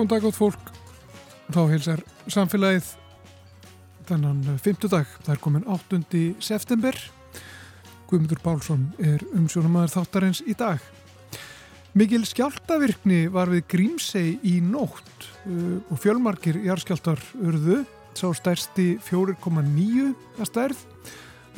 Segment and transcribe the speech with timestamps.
[0.00, 0.68] Góðan dag átt fólk,
[1.52, 2.00] þá heilsar
[2.32, 2.86] samfélagið
[4.08, 5.98] þennan fymtudag, það er komin 8.
[6.40, 6.96] september.
[8.08, 10.80] Guðmundur Pálsson er umsjónumæður þáttarins í dag.
[11.92, 17.82] Mikil skjáltavirkni var við Grímsei í nótt uh, og fjölmarkir jarðskjáltar urðu,
[18.16, 20.80] sá stærsti 4,9 að stærð,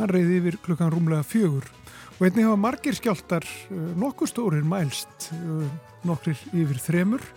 [0.01, 1.71] hann reyði yfir klukkan rúmlega fjögur
[2.17, 5.63] og einnig hafa margir skjáltar uh, nokkuð stórir mælst, uh,
[6.11, 7.31] nokkrir yfir þremur.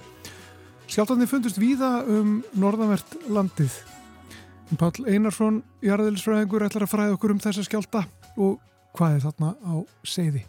[0.86, 3.74] Skjáltarnir fundust víða um norðanvert landið.
[4.78, 8.04] Pál Einarsson, jarðilisfræðingur, ætlar að fræða okkur um þessa skjálta
[8.42, 8.60] og
[8.98, 9.74] hvað er þarna á
[10.06, 10.44] seiði.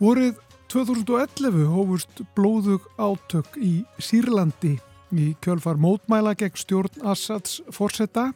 [0.00, 0.36] Vorið
[0.72, 4.74] 2011 hófust blóðug átök í Sýrlandi
[5.16, 8.28] í kjölfar mótmæla gegn stjórn Assads forsetta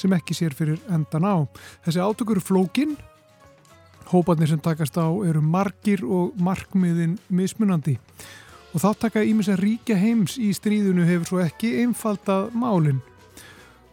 [0.00, 1.36] sem ekki sér fyrir endan á.
[1.86, 2.96] Þessi átök eru flókin,
[4.10, 8.00] hópanir sem takast á eru margir og markmiðin mismunandi
[8.70, 13.00] og þá taka ímis að ríkja heims í stríðunu hefur svo ekki einfaldað málinn.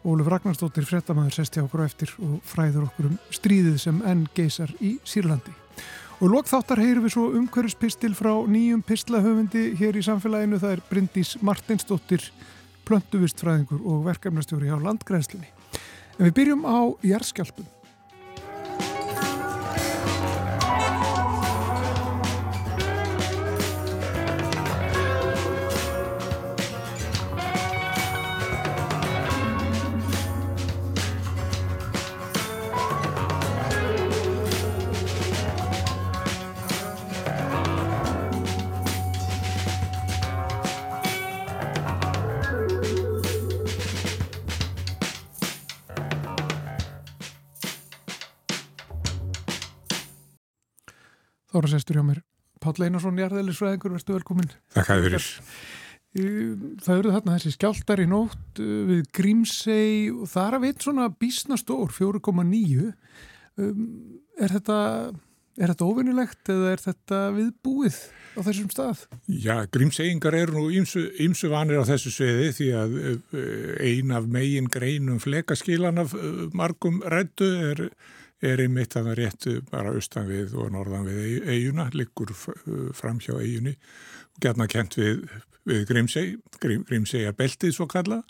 [0.07, 4.71] Óluf Ragnarstóttir frettamæður sesti okkur á eftir og fræður okkur um stríðið sem enn geysar
[4.79, 5.51] í Sýrlandi.
[6.17, 10.57] Og lokþáttar heyrum við svo umhverfispistil frá nýjum pislahöfundi hér í samfélaginu.
[10.61, 12.23] Það er Bryndís Martinsdóttir,
[12.89, 15.51] plöntuvistfræðingur og verkefnastjóri á landgrænslinni.
[16.17, 17.76] En við byrjum á jærskjálpun.
[51.67, 52.19] Þóra sestur hjá mér.
[52.63, 54.51] Páll Einarsson, jarðelisfræðingur, verðstu velkomin.
[54.71, 55.25] Þakka fyrir.
[56.85, 61.07] Það eru þarna þessi skjáltar í nótt við Grímsei og það er að veit svona
[61.11, 62.93] bísna stór, 4,9.
[63.59, 63.81] Um,
[64.39, 64.77] er þetta,
[65.59, 69.03] er þetta ofinnilegt eða er þetta viðbúið á þessum stað?
[69.27, 72.95] Já, Grímseingar eru nú ymsu vanir á þessu sveiði því að
[73.91, 76.15] ein af megin greinum flekaskilan af
[76.55, 77.89] margum rættu er
[78.45, 82.33] er einmitt að það réttu bara austan við og norðan við eiguna, liggur
[82.95, 83.73] fram hjá eigunni
[84.35, 85.23] og gerna kent við,
[85.67, 86.25] við Grímsei,
[86.61, 88.21] Grím, Grímsei er beltið svo kalla,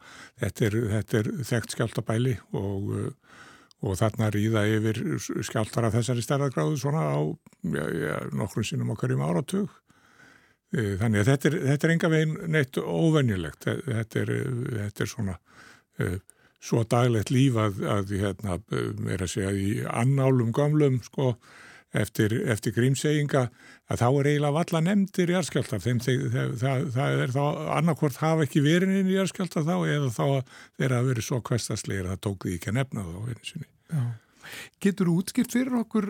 [0.42, 2.94] þetta er, þetta er þekkt skjáltabæli og,
[3.84, 7.20] og þarna ríða yfir skjáltar af þessari stærðagráðu svona á
[7.76, 9.76] já, já, nokkrum sinnum á hverjum áratug.
[10.68, 14.32] Þannig að þetta er, þetta er enga veginn neitt óvenjulegt, þetta er,
[14.74, 15.38] þetta er svona
[16.64, 18.60] svo daglegt líf að, að hérna,
[19.14, 21.36] er að segja í annálum gamlum sko,
[21.98, 23.48] eftir, eftir grímseyinga
[23.88, 27.44] að þá er eiginlega valla nefndir járskjáltar þeim það, það, er þá
[27.78, 30.26] annarkvort hafa ekki verið inn í járskjáltar þá eða þá
[30.80, 34.02] þeir að verið svo kvestaslegir að það tók því ekki að nefna þá.
[34.84, 36.10] Getur þú útskipt fyrir okkur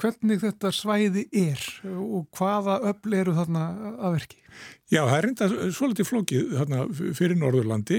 [0.00, 3.64] hvernig þetta svæði er og hvaða öll eru þarna
[3.96, 4.40] að verki?
[4.88, 6.82] Já, það er reynda svolítið flókið þarna
[7.18, 7.98] fyrir Norðurlandi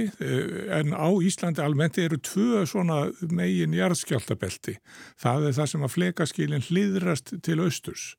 [0.78, 4.78] en á Íslandi almennt eru tvö svona megin jarðskjáltabelti.
[5.20, 8.16] Það er það sem að flekaskilin hlýðrast til austurs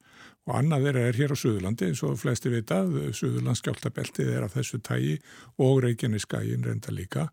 [0.48, 4.80] og annað þeirra er hér á Suðurlandi eins og flesti vitað, Suðurlandsskjáltabeltið er af þessu
[4.80, 5.18] tægi
[5.60, 7.28] og Reykjaneskayin reynda líka.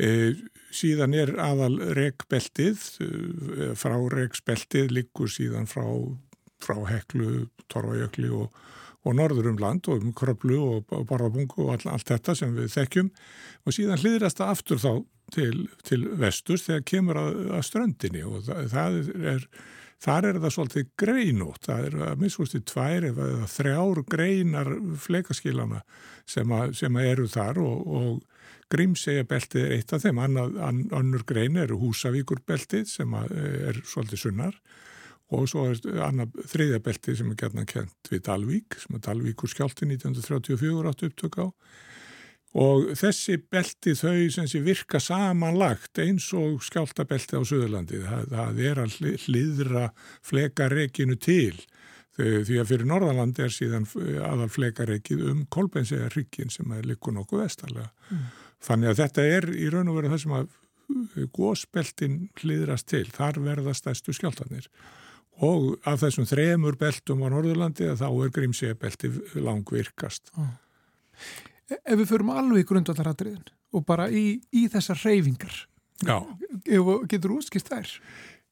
[0.00, 0.10] E,
[0.72, 2.82] síðan er aðal regbeltið,
[3.76, 5.84] frá regsbeltið liggur síðan frá,
[6.62, 8.54] frá heklu, torfajökli og,
[9.04, 12.70] og norður um land og um kröplu og, barðabungu og all, allt þetta sem við
[12.76, 13.10] þekkjum.
[13.66, 14.92] Og síðan hlýðrast það aftur þá
[15.34, 18.98] til, til vesturs þegar kemur að, að ströndinni og það, það
[19.34, 19.46] er,
[20.06, 24.72] þar er það svolítið greinótt, það er að miskusti tvær eða þrjár greinar
[25.04, 25.82] fleikaskilana
[26.28, 28.39] sem, að, sem að eru þar og, og
[28.70, 30.58] Grímsegabeltið er eitt af þeim, annað,
[30.94, 34.56] annur grein eru Húsavíkurbeltið sem er svolítið sunnar
[35.30, 39.86] og svo er annað þriðjabeltið sem er gætna kent við Dalvík, sem er Dalvíkur skjálti
[39.90, 41.46] 1934 átt upptök á
[42.60, 48.62] og þessi beltið þau sem sé virka samanlagt eins og skjáltabeltið á Suðurlandi, það, það
[48.66, 48.96] er að
[49.26, 49.84] hlýðra
[50.26, 51.54] flekarekinu til
[52.20, 53.86] því að fyrir Norðalandi er síðan
[54.26, 57.88] aðal flekarekið um Kolbeinsega hrykkin sem er likku nokkuð vestarlega.
[58.10, 58.24] Mm.
[58.60, 60.56] Þannig að þetta er í raun og veru það sem að
[61.36, 64.66] gósbeltin hlýðrast til, þar verða stærstu skjáltanir
[65.40, 69.10] og af þessum þremur beltum á Norðurlandi þá er grímsegabelti
[69.40, 70.32] langvirkast.
[70.36, 70.58] Ah.
[71.70, 73.46] Ef við förum alveg í grundvallaratriðin
[73.76, 75.54] og bara í, í þessar reyfingar,
[77.08, 77.94] getur útskist þær?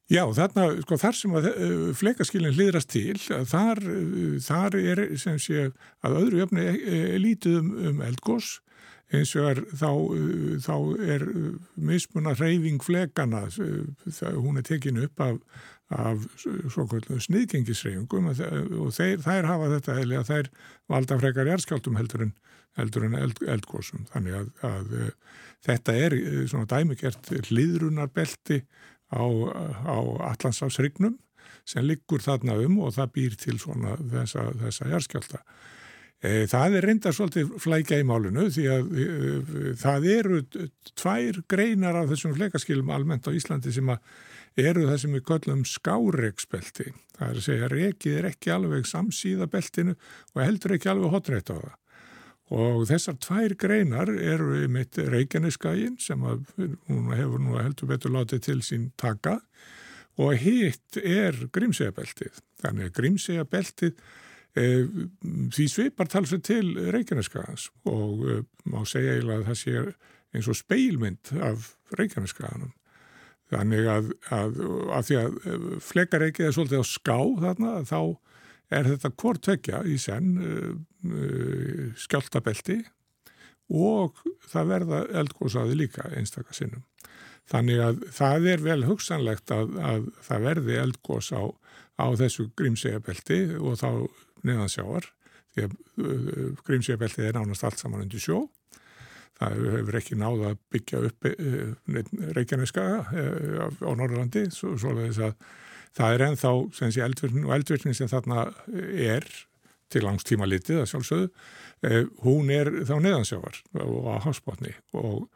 [0.09, 3.19] Já, þarna, sko, þar sem að uh, fleikaskilin hlýðrast til,
[3.51, 5.67] þar, uh, þar er sem sé
[6.07, 8.55] að öðru jöfni uh, lítið um, um eldgós,
[9.15, 9.91] eins og er, þá,
[10.65, 10.75] þá
[11.15, 11.25] er
[11.75, 13.47] mismunna hreyfing flekana,
[14.37, 15.39] hún er tekinu upp af,
[15.89, 16.27] af
[17.25, 20.51] sniðgengisreyfingum og þeir, þær hafa þetta að þær
[20.93, 22.35] valda frekar jærskjáltum heldur en,
[22.77, 24.05] heldur en eld, eldgósum.
[24.13, 24.93] Þannig að, að
[25.65, 26.19] þetta er
[26.51, 28.61] svona dæmikert hlýðrunarbelti
[29.09, 29.25] á,
[29.89, 29.99] á
[30.35, 31.17] Allandsafsrygnum
[31.69, 35.43] sem liggur þarna um og það býr til svona þessa, þessa járskjálta.
[36.19, 39.05] E, það er reynda svolítið flækja í málinu því að e,
[39.79, 40.41] það eru
[40.99, 43.93] tvær greinar af þessum fleikaskilum almennt á Íslandi sem
[44.59, 46.89] eru það sem við kallum skáreikspelti.
[47.19, 49.95] Það er að segja að rekið er ekki alveg samsíða beltinu
[50.35, 51.77] og heldur ekki alveg hotrætt á það.
[52.59, 56.47] Og þessar tvær greinar eru mitt Reykjaneskægin sem að,
[56.89, 59.39] hún hefur nú heldur betur látið til sín taka
[60.19, 62.41] og hitt er Grímsegabeltið.
[62.63, 64.01] Þannig að Grímsegabeltið
[65.55, 68.39] því svipar talsveit til Reykjaneskægans og e,
[68.71, 69.83] má segja eiginlega að það sé
[70.37, 72.73] eins og speilmynd af Reykjaneskæganum.
[73.49, 74.59] Þannig að, að,
[74.93, 78.01] að því að e, flekareikið er svolítið á ská þarna þá
[78.75, 80.73] er þetta hvort tvekja í senn uh,
[81.09, 82.83] uh, skjáltabelti
[83.69, 86.85] og það verða eldgóðsaði líka einstakar sinnum.
[87.49, 91.43] Þannig að það er vel hugsanlegt að, að það verði eldgóðs á,
[92.01, 93.91] á þessu grímsegabelti og þá
[94.47, 95.09] neðan sjáar
[95.55, 95.75] því að
[96.05, 98.45] uh, grímsegabelti er nánast allt saman undir sjó.
[99.39, 101.99] Það hefur ekki náða að byggja upp uh,
[102.37, 104.95] Reykjaneskaga uh, á Norrlandi svo, svo
[105.99, 106.55] það er ennþá
[107.07, 109.27] eldvirkning og eldvirkning sem þarna er
[109.89, 111.29] til langstíma litið að sjálfsögðu,
[111.89, 115.31] eh, hún er þá neðansjávar og á hásbótni og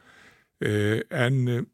[0.63, 1.65] en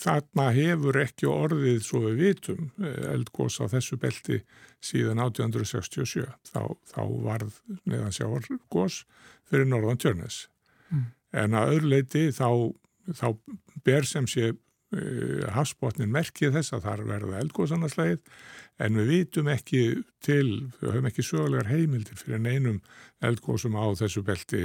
[0.00, 4.40] þarna hefur ekki orðið svo við vitum eh, eldgós á þessu belti
[4.84, 9.02] síðan 1867 þá, þá varð neðansjávar gós
[9.48, 10.46] fyrir norðan tjörnes.
[10.92, 11.06] Mm.
[11.32, 12.48] en að öðru leiti þá,
[13.16, 13.28] þá
[13.84, 14.52] ber sem sé
[14.94, 18.20] Eh, hafsbótnin merkið þess að þar verða eldgóðsannaslægið
[18.84, 19.82] en við vitum ekki
[20.22, 22.80] til, við höfum ekki sögulegar heimildir fyrir neinum
[23.24, 24.62] eldgóðsum á þessu belti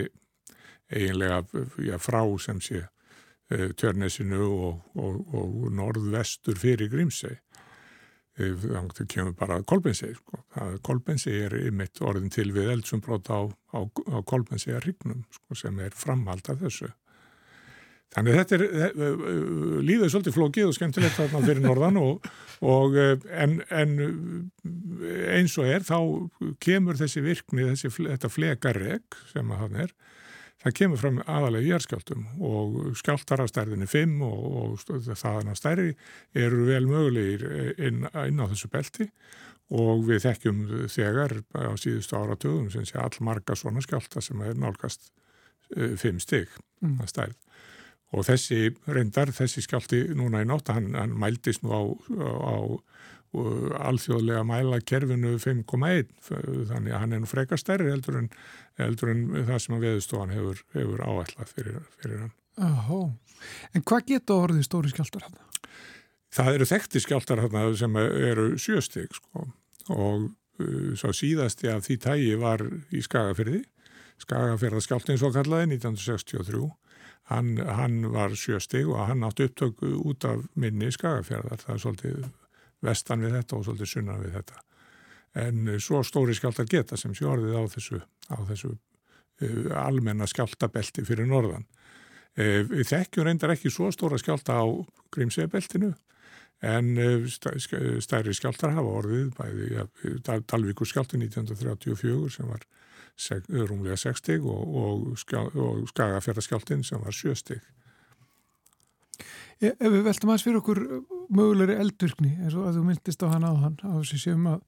[0.91, 1.39] eiginlega
[1.85, 2.89] já, frá sem sé uh,
[3.49, 10.43] Tjörnesinu og, og, og norðvestur fyrir Grímsei eh, þannig að það kemur bara Kolbensei sko.
[10.85, 15.81] Kolbensei er ymitt orðin til við eldsumbrot á, á, á Kolbensei að hrygnum sko, sem
[15.83, 16.91] er framhald af þessu
[18.09, 19.25] Þannig þetta er, eh, eh,
[19.85, 22.29] lífið svolítið flókið og skemmtilegt þarna fyrir norðan og,
[22.65, 23.91] og eh, en, en
[25.35, 25.99] eins og er þá
[26.63, 29.93] kemur þessi virkni, þessi, þetta flekarreg sem að hann er,
[30.63, 35.91] það kemur fram aðalega í jærskjáltum og skjáltarastærðinni 5 og, og þaðan að stærri
[36.37, 37.45] eru vel mögulegir
[37.77, 39.09] inn, inn á þessu belti
[39.69, 44.57] og við þekkjum þegar á síðustu áratöðum sem sé all marga svona skjálta sem er
[44.59, 45.11] nálgast
[45.69, 46.49] 5 stygg
[46.81, 46.97] mm.
[47.03, 47.37] að stærð
[48.17, 52.57] og þessi reyndar, þessi skjálti núna í nótt, hann, hann mældist nú á, á,
[53.29, 56.09] á alþjóðlega mælakerfinu 5,1
[56.69, 58.29] þannig að hann er nú frekar stærri heldur en,
[58.81, 62.33] heldur en það sem að veðustofan hefur, hefur áætlað fyrir, fyrir hann.
[62.59, 62.99] Ahó,
[63.73, 65.39] en hvað geta orðið stóri skjáltar hann?
[66.33, 69.47] Það eru þekkti skjáltar hann sem eru sjöstig sko
[69.89, 73.63] og uh, svo síðasti af því tægi var í Skagafyrði,
[74.25, 76.67] Skagafyrðaskjáltin svo kallaði 1963
[77.29, 81.61] Hann, hann var sjöstig og hann átt upptöku út af minni skagafjörðar.
[81.61, 82.23] Það er svolítið
[82.85, 84.61] vestan við þetta og svolítið sunnan við þetta.
[85.39, 87.99] En svo stóri skjáltar geta sem sé orðið á þessu,
[88.49, 91.67] þessu uh, almenna skjáltabelti fyrir norðan.
[92.37, 94.65] Uh, við þekkjum reyndar ekki svo stóra skjálta á
[95.13, 95.93] Grímsebeltinu
[96.65, 99.85] en uh, stærri skjáltar hafa orðið bæði ja,
[100.49, 102.65] Dalvíkur skjálti 1934 sem var
[103.67, 105.07] rúmlega 6 stig og, og,
[105.59, 107.61] og skagafjörðarskjáltin sem var 7 stig.
[109.59, 110.83] Ef við veltum aðeins fyrir okkur
[111.35, 114.59] mögulegri eldurkni eins og að þú myndist á hann á hann á þess að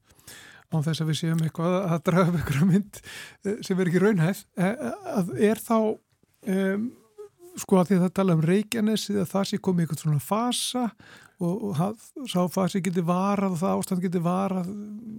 [0.72, 4.02] að að við séum eitthvað að, að draga upp einhverja mynd eh, sem er ekki
[4.02, 6.86] raunhæð eh, að er þá um,
[7.60, 10.84] sko að því að það tala um Reykjanes eða það sé komið eitthvað svona fasa
[11.42, 14.70] og, og sá fasi geti varað og það ástand geti varað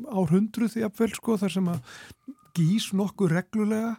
[0.09, 1.97] á hundruð í appvel sko þar sem að
[2.57, 3.95] gís nokkuð reglulega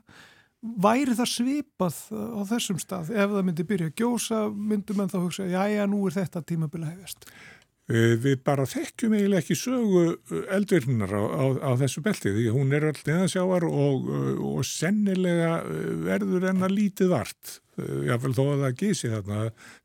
[0.65, 3.11] væri það svipað á þessum stað?
[3.13, 6.45] Ef það myndi byrja að gjósa myndum en þá hugsa, já já nú er þetta
[6.49, 7.29] tímabila hefjast.
[7.29, 7.54] eh,
[7.85, 12.73] Við bara þekkjum eiginlega ekki sögu eh, eldvirknar á, á, á þessu belti því hún
[12.73, 15.59] er alltaf neðansjávar og, eh, og sennilega
[16.07, 17.59] verður enna lítið vart.
[17.77, 19.39] Jáfnveil þó að það gísi þarna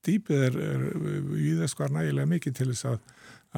[0.05, 2.99] dýpið er, er hvar nægilega mikið til þess að,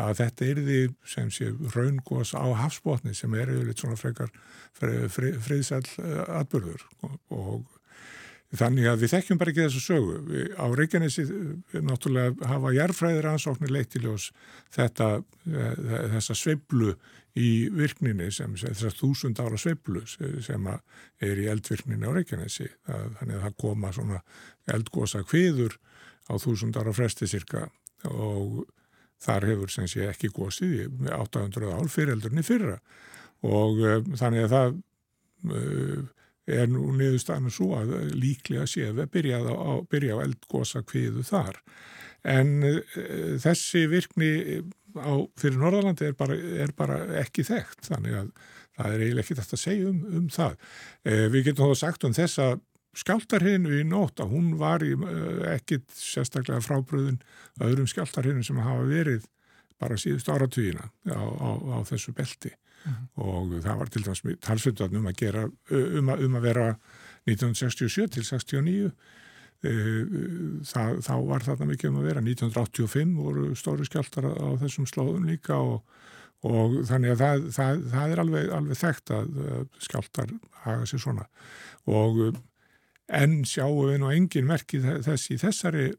[0.01, 0.79] að þetta er því
[1.13, 4.31] sem sé raungós á hafsbótni sem er yfirleitt svona frekar
[4.79, 6.87] friðsæl eh, atbyrður
[7.29, 7.67] og
[8.59, 10.45] þannig að við þekkjum bara ekki þessu sögu.
[10.59, 14.31] Á Reykjanesi eh, náttúrulega hafa jærfræðir ansóknir leitt til oss
[14.75, 15.09] þetta,
[15.47, 15.83] eh,
[16.17, 16.95] þessa sveiblu
[17.39, 22.67] í virkninni sem þessar þúsund ára sveiblu sem er í eldvirkninni á Reykjanesi.
[22.89, 24.19] Þannig að það koma svona
[24.67, 25.77] eldgósa kviður
[26.27, 27.69] á þúsund ára fresti cirka
[28.11, 28.65] og
[29.21, 32.81] þar hefur sem sé ekki gósið í 800 ár fyrireldurni fyrra
[33.47, 33.79] og
[34.19, 34.79] þannig að það
[36.51, 41.61] er nú niðurstaðan svo að líklega sé að byrja á, eldgósa kviðu þar
[42.27, 42.81] en uh,
[43.41, 44.31] þessi virkni
[44.97, 48.33] á, fyrir Norðalandi er bara, er bara ekki þekkt þannig að
[48.77, 50.53] það er eiginlega ekki þetta að segja um, um það.
[51.33, 52.45] Við getum þá sagt um þessa
[52.97, 57.21] skjáltarhinu í nótt að hún var í, uh, ekkit sérstaklega frábröðun
[57.63, 59.27] öðrum skjáltarhinu sem hafa verið
[59.81, 62.51] bara síðust áratvíina á, á, á þessu belti
[62.85, 66.67] mm og það var til dæmis talsvöldan um að gera um að, um að vera
[67.29, 68.91] 1967 til 69
[69.61, 72.23] það, þá var þarna mikið um að vera.
[72.25, 75.83] 1985 voru stóru skjáltar á þessum slóðum líka og,
[76.47, 79.35] og þannig að það, það, það er alveg, alveg þekkt að
[79.85, 80.33] skjáltar
[80.63, 81.27] hafa sér svona.
[81.89, 82.23] Og
[83.11, 85.91] en sjáum við nú engin merki þess í þessari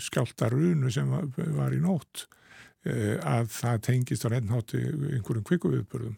[0.00, 2.26] skjáltarunu sem var, í nótt
[2.80, 6.16] að það tengist á reyndhátti einhverjum kvikkuviðbörðum.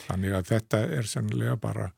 [0.00, 1.90] Þannig að þetta er sennilega bara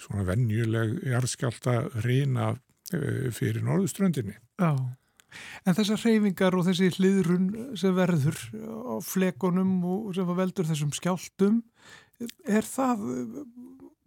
[0.00, 4.38] svona vennjuleg jarðskjálta reyna uh, fyrir norðuströndinni.
[4.60, 4.72] Já,
[5.64, 11.60] en þessar reyfingar og þessi hliðrun sem verður á flekonum og sem veldur þessum skjáltum,
[12.48, 13.04] er það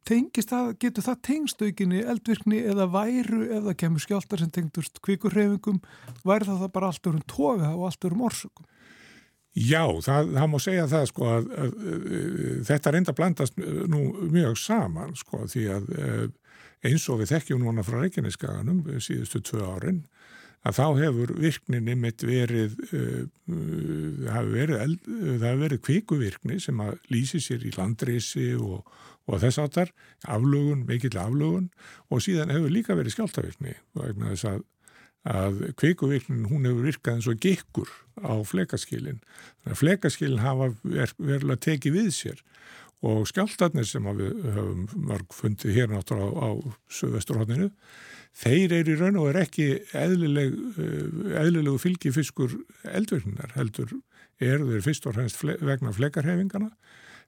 [0.07, 5.79] tengist það, getur það tengst aukinni eldvirkni eða væru það kemur skjáltar sem tengdust kvikurreyfingum
[6.27, 8.67] væri það, það bara allt um toga og allt um orsökum?
[9.53, 13.99] Já, það, það má segja það sko að, að, að þetta reynda blandast nú
[14.33, 15.91] mjög saman sko því að
[16.83, 20.01] eins og við þekkjum núna frá Reykjaneskaganum síðustu tvö árin
[20.63, 23.23] að þá hefur virkninni mitt verið, uh,
[24.47, 28.87] verið eld, það hefur verið kvikuvirkni sem að lýsi sér í landrisi og,
[29.27, 29.91] og þess áttar,
[30.23, 31.67] aflögun, mikill aflögun
[32.09, 34.63] og síðan hefur líka verið skjáltavirkni vegna þess að,
[35.23, 39.21] að kvikuvirknin hún hefur virkað eins og gikkur á flekaskilin.
[39.63, 42.43] Þannig að flekaskilin hafa ver, verulega tekið við sér
[43.03, 46.49] og skjáltarnir sem við höfum mörg fundið hér náttúrulega á, á
[46.87, 47.69] söðvesturhóttinu
[48.33, 52.55] þeir eru í raun og er ekki eðlileg, eh, eðlilegu fylgifiskur
[52.87, 53.91] eldvirknar heldur
[54.41, 56.71] eru þeir fyrst og fremst fle vegna flekarhefingana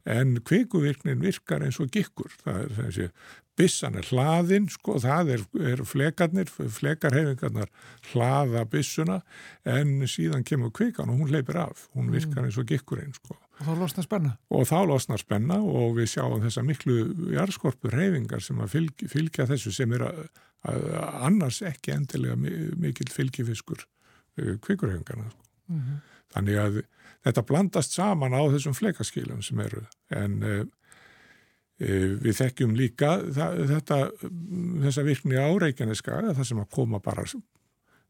[0.05, 3.09] en kvikuvirknin virkar eins og gikkur það er þessi
[3.55, 7.71] bissan er hlaðinn sko það er, er flekarnir flekarhefingarnar
[8.11, 9.21] hlaða bissuna
[9.63, 12.49] en síðan kemur kvikan og hún leipir af, hún virkar mm.
[12.49, 14.31] eins og gikkurinn sko Og þá losnar spenna.
[14.51, 16.97] Og þá losnar spenna og við sjáum þessa miklu
[17.35, 20.19] jarðskorpu reyfingar sem að fylg, fylgja þessu sem er að,
[20.67, 20.89] að
[21.29, 25.31] annars ekki endilega mikil fylgifiskur uh, kvikurreyfingarna.
[25.71, 26.03] Mm -hmm.
[26.35, 26.81] Þannig að
[27.25, 30.65] þetta blandast saman á þessum flekaskilum sem eru en uh,
[31.79, 33.97] við þekkjum líka það, þetta,
[34.85, 37.25] þessa virkni á Reykjaneska það sem að koma bara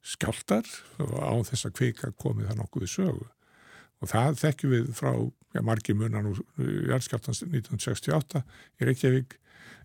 [0.05, 0.67] skjáltar
[1.01, 3.25] og á þessa kvika komið það nokkuð í sögu.
[4.03, 5.12] Og það þekkjum við frá
[5.55, 6.43] ja, margi munan úr
[6.91, 8.43] Járskjáttans 1968
[8.77, 9.38] í Reykjavík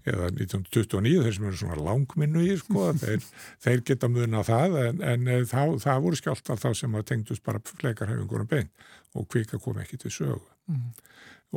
[0.09, 3.26] eða 1929 þeir sem eru svona langminnu í sko, þeir,
[3.64, 7.47] þeir geta muna það en, en eh, þá, það voru skjáltar þá sem að tengdust
[7.47, 8.73] bara fleikarhefingunum bein
[9.19, 10.42] og kvika kom ekki til sögu.
[10.71, 10.90] Mm.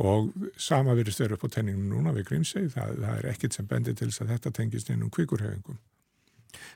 [0.01, 3.67] og sama virðist verið upp á tenninginu núna við Grímsey, það, það er ekkit sem
[3.69, 5.77] bendir til þess að þetta tengist inn um kvikurhefingum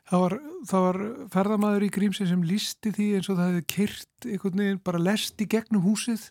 [0.07, 0.35] Það var,
[0.69, 0.99] það var
[1.33, 5.43] ferðamæður í Grímsey sem lísti því eins og það hefði kyrt einhvern veginn bara lest
[5.43, 6.23] í gegnum húsið.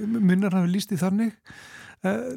[0.00, 1.36] Minnar hafi lísti þannig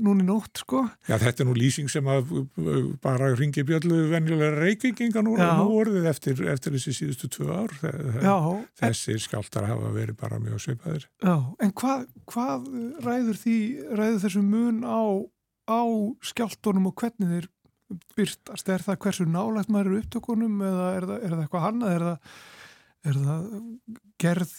[0.03, 0.81] núni nótt sko.
[1.07, 5.67] Já þetta er nú lýsing sem að uh, bara ringi bjöllu venjulega reykinginga nú, nú
[5.79, 7.75] orðið eftir, eftir þessi síðustu tvö ár.
[8.23, 8.35] Já,
[8.81, 12.67] þessi en, skjáltar hafa verið bara mjög sveipaðir Já en hvað, hvað
[13.05, 13.57] ræður því
[13.99, 15.03] ræður þessu mun á,
[15.71, 15.81] á
[16.27, 17.49] skjáltunum og hvernig þeir
[18.17, 21.95] byrtast, er það hversu nálægt maður eru upptökunum eða er það, er það eitthvað annað,
[21.95, 22.37] er það,
[23.03, 23.47] er það
[24.23, 24.55] gerð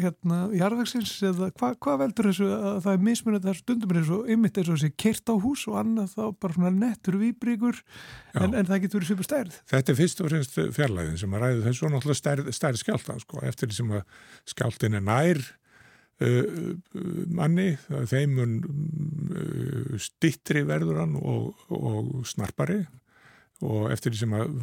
[0.00, 4.12] hérna jarðvegsins eða hvað hva veldur þessu að það er mismunið þar stundum er eins
[4.16, 7.80] og ymmit eins og þessi kert á hús og annað þá bara svona nettur výbríkur
[8.40, 9.58] en, en það getur verið svipur stærð.
[9.72, 13.18] Þetta er fyrst og fremst fjarlæðin sem að ræðu þessu og náttúrulega stærð, stærð skjálta
[13.22, 14.22] sko, eftir því sem að
[14.54, 15.44] skjáltin er nær
[16.22, 16.76] Uh,
[17.34, 17.72] manni,
[18.06, 22.82] þeim mun uh, stittri verður hann og, og snarpari
[23.62, 24.56] og eftir því sem að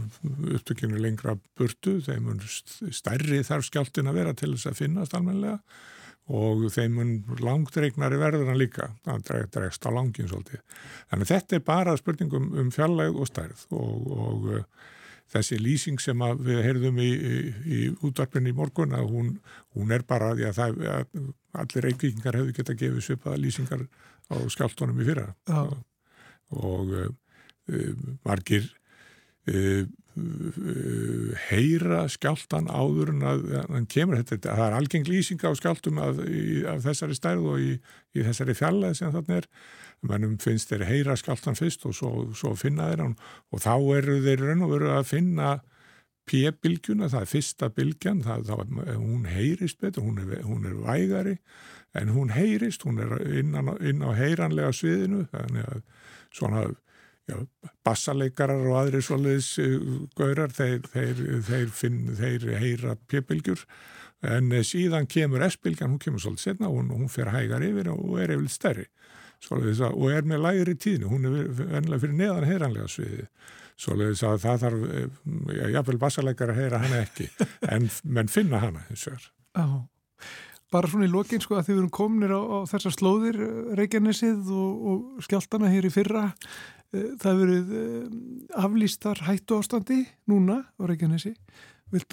[0.57, 5.59] upptökinu lengra burtu, þeim mun stærri þarf skjáltin að vera til þess að finnast almenlega
[6.29, 10.61] og þeim mun langdreignari verður hann líka, það dregst á langin svolítið.
[11.09, 14.89] Þannig þetta er bara spurningum um fjallæð og stærð og, og uh,
[15.33, 19.31] þessi lýsing sem við heyrðum í, í, í útvarpinni í morgun að hún,
[19.77, 23.87] hún er bara því að, það, að allir reyngingar hefur gett að gefa svipaða lýsingar
[24.29, 25.63] á skjáltónum í fyrra ja.
[25.65, 25.79] og,
[26.61, 28.69] og uh, margir
[31.49, 34.19] heyra skjáltan áður en að hann kemur.
[34.19, 36.19] Þetta, það er algeng lýsing á skjáltum af,
[36.73, 37.71] af þessari stærð og í,
[38.17, 39.49] í þessari fjallega sem þannig er.
[40.09, 43.17] Mennum finnst þeir heyra skjáltan fyrst og svo, svo finna þeir hann.
[43.51, 45.57] Og þá eru þeir raun og veru að finna
[46.29, 51.39] P-bylgjuna, það er fyrsta bylgjan, það, það, hún heyrist betur, hún er, hún er vægari
[51.97, 55.81] en hún heyrist, hún er inn á, inn á heyranlega sviðinu, þannig að
[56.37, 56.67] svona
[57.85, 63.65] bassaleikarar og aðri svoleiðis uh, gaurar, þeir, þeir, þeir, finn, þeir heyra P-bylgjur
[64.29, 67.91] en uh, síðan kemur S-bylgjan, hún kemur svolítið setna og hún, hún fer hægar yfir
[67.95, 68.89] og er yfir stærri.
[69.47, 73.29] Að, og er með lægri tíðinu, hún er vennilega fyrir neðan heyranlega sviðið.
[73.79, 77.29] Svoleiðis að það þarf, eh, jáfnveil bassaleikar að heyra hana ekki,
[77.73, 79.29] en menn finna hana eins og.
[79.55, 79.67] Já,
[80.75, 84.51] bara svona í lokin sko að þið verum kominir á, á þessar slóðir, eh, Reykjanesið
[84.51, 86.25] og, og skjáltana hér í fyrra,
[86.93, 87.73] eh, það verið
[88.57, 91.35] aflýstar hættu ástandi núna á Reykjanesi.
[91.89, 92.05] Hefur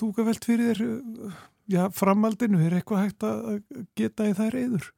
[0.00, 1.34] þú ekki velt fyrir þér,
[1.68, 3.60] já, framaldinu, er eitthvað hægt að
[3.98, 4.88] geta í þær eður?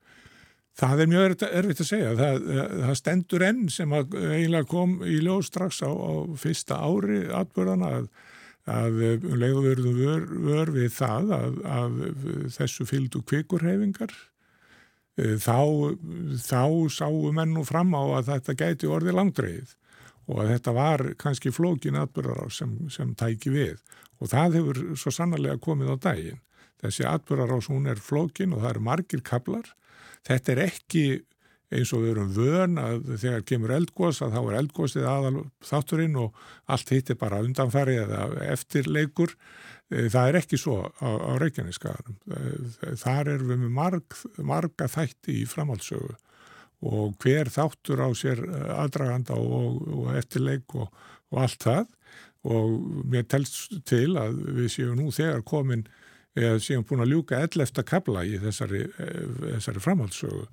[0.79, 2.13] Það er mjög erfitt að segja.
[2.17, 7.91] Það, það stendur enn sem eiginlega kom í ljóð strax á, á fyrsta ári atbörðana
[7.99, 8.07] að,
[8.73, 11.99] að um leiðu verðum vör, vör við það að, að
[12.57, 14.15] þessu fylgdu kvikurhefingar.
[15.19, 15.93] E, þá,
[16.41, 19.75] þá sáum mennu fram á að þetta gæti orði langdreið
[20.31, 23.77] og að þetta var kannski flókin atbörðar sem, sem tæki við
[24.23, 26.41] og það hefur svo sannarlega komið á daginn.
[26.83, 29.71] Þessi atbörðar ás hún er flókin og það eru margir kablar
[30.27, 31.05] Þetta er ekki
[31.73, 36.19] eins og við erum vön að þegar kemur eldgós að þá er eldgósið aðal þátturinn
[36.21, 36.43] og
[36.75, 39.33] allt hitt er bara undanfæri eða eftirleikur.
[39.93, 42.19] Eh, það er ekki svo á, á Reykjaneskaðanum.
[42.37, 46.15] Eh, þar er við með marg, marga þætti í framhaldsögu
[46.93, 50.89] og hver þáttur á sér eh, aðdraganda og, og eftirleik og,
[51.33, 51.85] og allt það
[52.43, 52.73] og
[53.07, 55.85] mér telst til að við séum nú þegar komin
[56.35, 60.47] eða séum búin að ljúka ellefta kabla í þessari, þessari framhaldsögu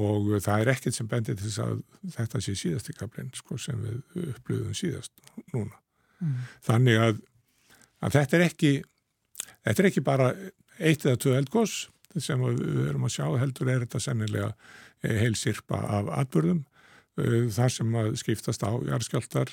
[0.00, 1.78] og það er ekkert sem bendir til þess að
[2.16, 5.12] þetta sé síðasti kablin sko, sem við upplöðum síðast
[5.52, 5.78] núna.
[6.20, 6.36] Mm.
[6.66, 7.20] Þannig að,
[8.00, 8.72] að þetta er ekki
[9.64, 10.30] þetta er ekki bara
[10.80, 11.76] eitt eða tvö eldgós
[12.18, 14.50] sem við erum að sjá heldur er þetta sennilega
[15.04, 16.64] eh, heilsirpa af atbyrðum
[17.20, 19.52] eh, þar sem að skiptast á jarðskjáltar,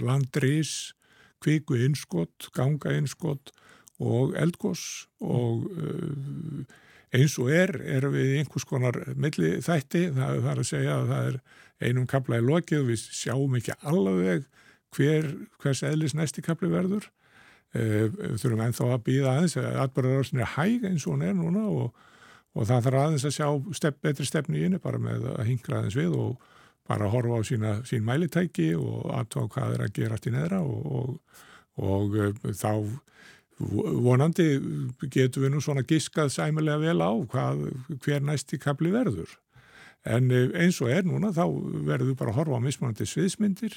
[0.00, 0.94] landrís,
[1.42, 3.52] kvíku innskott, ganga innskott
[4.00, 5.66] og eldgós og
[7.10, 11.30] eins og er, er við einhvers konar milli þætti, það er að segja að það
[11.30, 11.38] er
[11.80, 14.46] einum kapla í lokið við sjáum ekki alveg
[14.94, 15.26] hver,
[15.62, 17.08] hvers eðlis næsti kapli verður
[17.72, 22.06] þurfum ennþá að býða aðeins að atbyrðarásin er hæg eins og hún er núna og,
[22.56, 25.78] og það þarf aðeins að sjá step, betri stefni í henni bara með að hingra
[25.78, 26.48] aðeins við og
[26.90, 30.34] bara að horfa á sína, sín mælitæki og aðtóa hvað er að gera allt í
[30.34, 31.44] neðra og, og,
[31.86, 32.72] og uh, þá
[33.60, 34.48] vonandi
[35.12, 37.62] getur við nú svona giskað sæmulega vel á hvað,
[38.02, 39.30] hver næsti kapli verður.
[40.08, 41.44] En eh, eins og er núna þá
[41.84, 43.76] verður við bara að horfa á mismunandi sviðsmyndir.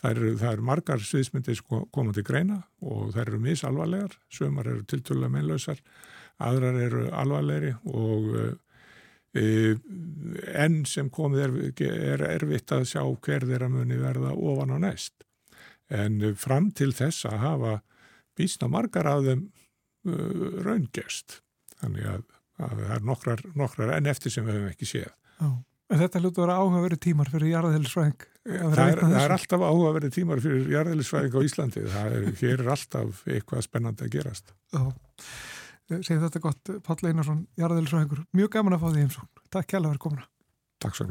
[0.00, 1.60] Það eru, það eru margar sviðsmyndir
[1.92, 4.16] komandi greina og það eru misalvarlegar.
[4.32, 5.82] Sömar eru tiltölulega meinlausar,
[6.40, 8.30] aðrar eru alvarlegri og
[9.36, 9.44] e,
[10.56, 11.58] enn sem komið er,
[11.90, 15.26] er erfitt að sjá hver þeirra muni verða ofan á næst.
[15.90, 17.76] En fram til þess að hafa
[18.40, 19.48] býstna margar af þeim
[20.08, 21.40] uh, raungest
[21.80, 22.22] þannig að,
[22.60, 25.50] að það er nokkrar, nokkrar enn eftir sem við hefum ekki séð Já.
[25.90, 30.70] Þetta hljótu að vera áhugaverið tímar fyrir jarðheilsvæðing það er, er alltaf áhugaverið tímar fyrir
[30.72, 31.82] jarðheilsvæðing á Íslandi.
[31.90, 34.54] Það er, hér er alltaf eitthvað spennandi að gerast.
[34.70, 34.84] Já,
[35.90, 40.04] segið þetta gott Páll Einarsson, jarðheilsvæðingur mjög gaman að fá því heimsón, takk kjærlega fyrir
[40.06, 40.26] komuna.
[40.80, 41.10] Takk svo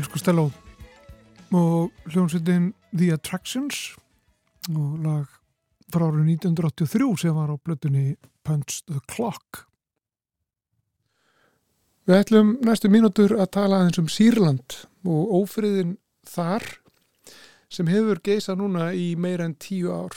[0.00, 0.46] Sko Stelló
[1.52, 3.90] og hljómsveitin The Attractions
[4.70, 5.34] og lag
[5.92, 9.66] frá árið 1983 sem var á blötunni Punch the Clock.
[12.08, 16.64] Við ætlum næstu mínútur að tala aðeins um Sýrland og ófriðin þar
[17.68, 20.16] sem hefur geisa núna í meira en tíu ár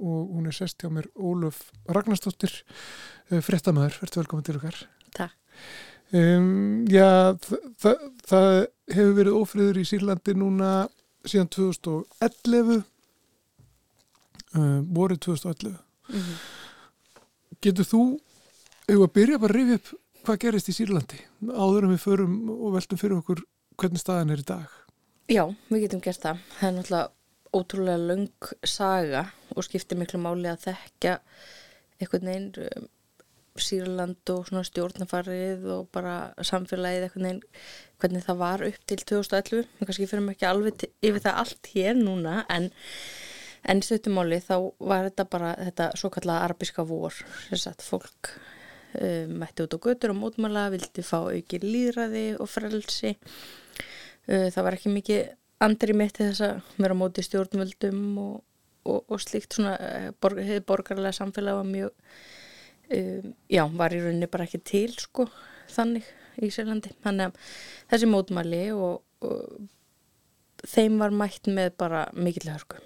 [0.00, 2.62] og hún er sest hjá mér Óluf Ragnarstóttir
[3.28, 4.84] eh, frettamæður, verður velkominn til okkar.
[5.12, 5.43] Takk
[6.20, 7.34] um, Já,
[7.82, 8.50] það, það
[8.94, 10.70] hefur verið ófriður í Sýrlandi núna
[11.24, 12.74] síðan 2011
[14.54, 16.38] uh, vorið 2011 mm -hmm.
[17.64, 18.02] Getur þú
[18.88, 19.92] hefur að byrja bara að rifja upp
[20.24, 21.20] hvað gerist í Sýrlandi
[21.52, 23.44] áður en við förum og veltum fyrir okkur
[23.76, 24.70] hvernig staðan er í dag?
[25.30, 26.40] Já, við getum gert það.
[26.58, 27.10] Það er náttúrulega
[27.54, 29.22] ótrúlega laung saga
[29.54, 31.14] og skiptir miklu máli að þekka
[32.00, 32.88] einhvern veginn um,
[33.62, 37.44] Sýrland og svona stjórnafarið og bara samfélagið einhvern veginn
[38.02, 41.70] hvernig það var upp til 2011 við kannski fyrir mig ekki alveg yfir það allt
[41.74, 42.72] hér núna en
[43.64, 47.16] en í stöttumáli þá var þetta bara þetta svo kallaða arabíska vor
[47.48, 48.32] þess að fólk
[49.00, 53.14] um, mætti út á götur og mótmála vildi fá auki líðræði og frelsi.
[54.28, 55.22] Uh, það var ekki mikið
[55.64, 58.38] andri mitt þess að vera mótið stjórnvöldum og,
[58.84, 61.94] og, og slíkt svona uh, borg, borgarlega samfélag var mjög
[62.98, 65.28] um, já, var í rauninni bara ekki til sko,
[65.74, 66.08] þannig
[66.42, 67.52] í Sælandi þannig að
[67.92, 72.80] þessi mótmæli og, og þeim var mætt með bara mikill hörku.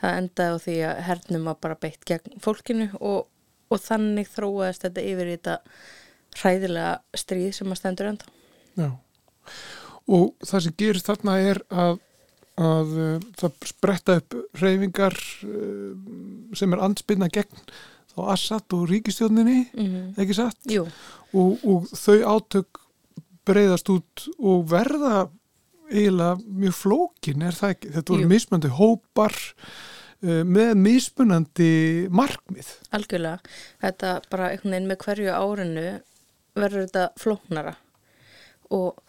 [0.00, 3.26] Það endaði á því að hernum var bara beitt gegn fólkinu og,
[3.68, 5.56] og þannig þróaðist þetta yfir í þetta
[6.38, 8.30] hræðilega stríð sem að stendur enda
[8.78, 8.90] Já,
[10.10, 11.98] og það sem gerist þarna er að,
[12.60, 15.94] að uh, það spretta upp reyfingar uh,
[16.56, 17.64] sem er ansbyrna gegn
[18.10, 20.06] þá Assad og ríkistjóninni mm -hmm.
[20.22, 20.58] ekki satt?
[21.32, 22.80] Og, og þau átök
[23.46, 25.28] breyðast út og verða
[25.90, 27.92] eiginlega mjög flókin er það ekki?
[27.96, 28.30] Þetta voru Jú.
[28.30, 29.36] mismunandi hópar
[30.22, 31.72] uh, með mismunandi
[32.10, 32.72] markmið.
[32.94, 33.38] algjörlega
[33.82, 35.86] þetta bara einhvern veginn með hverju árinu
[36.58, 37.76] verður þetta flóknara
[38.70, 39.00] og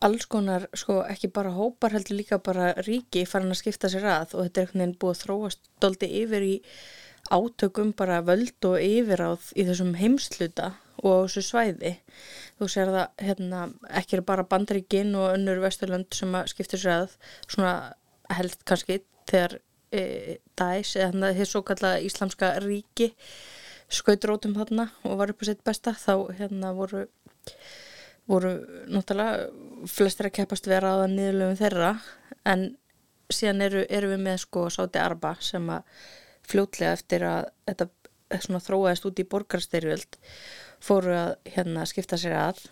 [0.00, 4.34] alls konar, sko, ekki bara hópar heldur líka bara ríki farin að skipta sér að
[4.38, 6.54] og þetta er einhvern veginn búið að þróast doldi yfir í
[7.30, 11.94] átökum bara völd og yfiráð í þessum heimsluta og þessu svæði.
[12.58, 13.62] Þú sér það, hérna,
[14.00, 17.16] ekki er bara bandaríkin og önnur vesturlönd sem að skipta sér að
[17.46, 17.74] svona
[18.36, 19.58] helst kannski þegar
[19.94, 20.02] e,
[20.58, 23.10] Daesh eða þannig að þið svo kallaða Íslamska ríki
[23.90, 27.06] skautrótum þarna og var upp á sitt besta þá hérna voru
[28.30, 28.52] voru
[28.92, 31.90] náttúrulega flestir að keppast vera á það niðurlöfum þeirra.
[32.46, 32.66] En
[33.30, 36.04] síðan eru, eru við með sko Sáti Arba sem að
[36.50, 37.88] fljótlega eftir að þetta
[38.38, 40.18] svona þróaðist út í borgarstyrjöld
[40.84, 42.62] fóru að hérna skipta sér að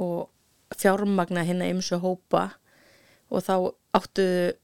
[0.00, 0.30] og
[0.74, 2.48] fjármagna hérna ymsu hópa
[3.30, 3.54] og þá
[3.94, 4.54] áttuðu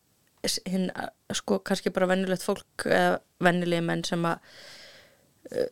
[0.67, 0.89] hinn
[1.37, 4.41] sko kannski bara vennilegt fólk eða vennilegi menn sem að
[5.53, 5.69] uh,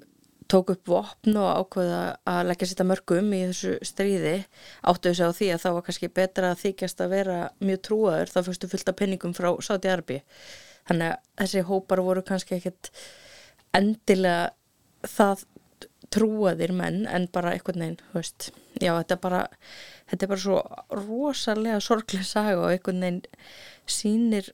[0.48, 4.36] tók upp vopn og ákveða að leggja sétta mörgum í þessu stríði
[4.88, 8.32] áttuðu sig á því að þá var kannski betra að þykjast að vera mjög trúaður
[8.32, 10.22] þá fyrstu fullt af penningum frá Sáti Arbi
[10.88, 12.90] þannig að þessi hópar voru kannski ekkit
[13.76, 14.50] endilega
[15.06, 15.44] það
[16.08, 18.48] trúaðir menn en bara einhvern veginn, þú veist
[18.80, 19.42] já, þetta er bara,
[20.08, 20.60] þetta er bara svo
[20.96, 23.20] rosalega sorglega saga og einhvern veginn
[23.88, 24.48] sýnir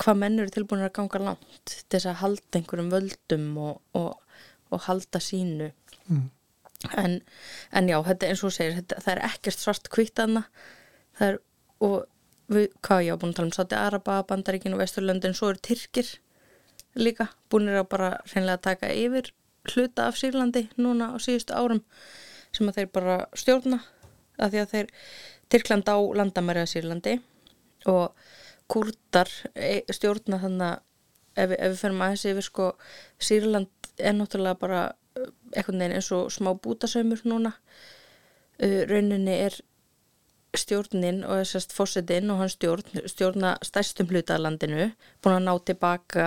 [0.00, 4.40] hvað menn eru tilbúin að ganga langt til þess að halda einhverjum völdum og, og,
[4.72, 5.72] og halda sínu
[6.10, 6.30] Mm.
[6.96, 7.12] en,
[7.76, 10.40] en já, þetta eins og segir þetta, það er ekkert svart kvitt aðna
[11.18, 11.36] það er,
[11.86, 12.06] og
[12.50, 15.62] við, hvað ég á búin að tala um Sáti Araba, Bandaríkin og Vesturlöndin svo eru
[15.64, 16.10] Tyrkir
[16.98, 19.32] líka búinir að bara hreinlega taka yfir
[19.70, 21.82] hluta af Sýrlandi núna á síðustu árum
[22.50, 23.80] sem að þeir bara stjórna
[24.40, 24.94] að því að þeir
[25.50, 27.16] Tyrkland á landamæri að Sýrlandi
[27.90, 28.14] og
[28.70, 30.78] kurdar e- stjórna þannig að
[31.36, 32.68] ef, ef við ferum aðeins yfir sko
[33.22, 37.54] Sýrland er náttúrulega bara uh, einhvern veginn eins og smá bútasaumur núna.
[38.60, 39.58] Uh, rauninni er
[40.56, 44.90] stjórnin og þessast fórsetin og hann stjórn stjórna stærstum hluta af landinu
[45.22, 46.26] búin að ná tilbaka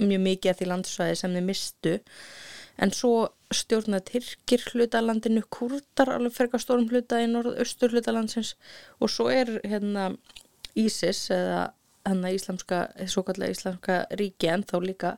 [0.00, 1.94] mjög mikið af því landsvæði sem þið mistu
[2.82, 3.12] en svo
[3.52, 8.54] stjórna Tyrkir hluta af landinu kurdar alveg ferga stórum hluta í norðaustur hluta landsins
[8.98, 10.10] og svo er hérna
[10.74, 11.66] ISIS eða
[12.08, 15.16] hérna íslamska, svo kallega íslamska ríki en þá líka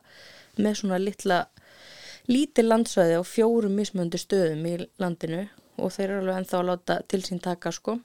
[0.59, 1.45] með svona litla
[2.27, 5.45] lítið landsvæði á fjórum mismöndu stöðum í landinu
[5.77, 7.99] og þeir eru alveg ennþá að láta til sín taka sko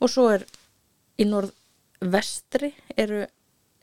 [0.00, 0.44] og svo er
[1.18, 3.24] í norðvestri eru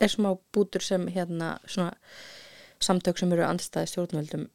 [0.00, 1.92] er smá bútur sem hérna svona
[2.84, 4.48] samtök sem eru andstæði stjórnvöldum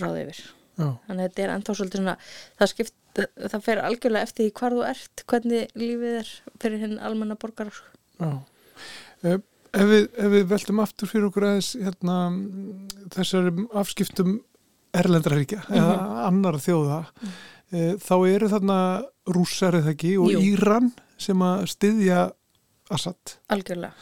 [0.00, 0.40] ráði yfir
[0.80, 0.88] Já.
[1.06, 2.16] þannig að þetta er ennþá svolítið svona
[2.58, 6.30] það, skipt, það fer algjörlega eftir því hvar þú ert hvernig lífið er
[6.62, 7.90] fyrir hinn almenna borgar sko.
[8.20, 8.30] Já.
[9.20, 9.42] Ef,
[9.76, 12.16] ef, við, ef við veltum aftur fyrir okkur aðeins hérna,
[13.14, 13.52] þessari
[13.82, 14.38] afskiptum
[14.96, 15.76] erlendraríkja Mhm.
[15.78, 17.30] eða annar þjóða e,
[17.70, 18.78] þá eru þarna
[19.30, 20.40] rússar eða ekki og Jú.
[20.54, 22.30] Íran sem að styðja
[22.90, 23.92] Assad algjörlega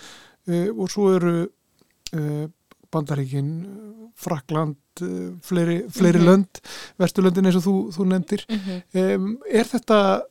[0.49, 1.35] e, og svo eru
[2.13, 2.49] e,
[2.91, 3.51] Bandaríkin,
[4.17, 5.09] Frakland, e,
[5.45, 6.25] fleiri, fleiri Mhm.
[6.27, 6.61] lönd,
[6.99, 8.45] Vesturlöndin eins og þú, þú nefndir.
[8.49, 9.15] mm -hmm.
[9.17, 10.23] Um, er þetta,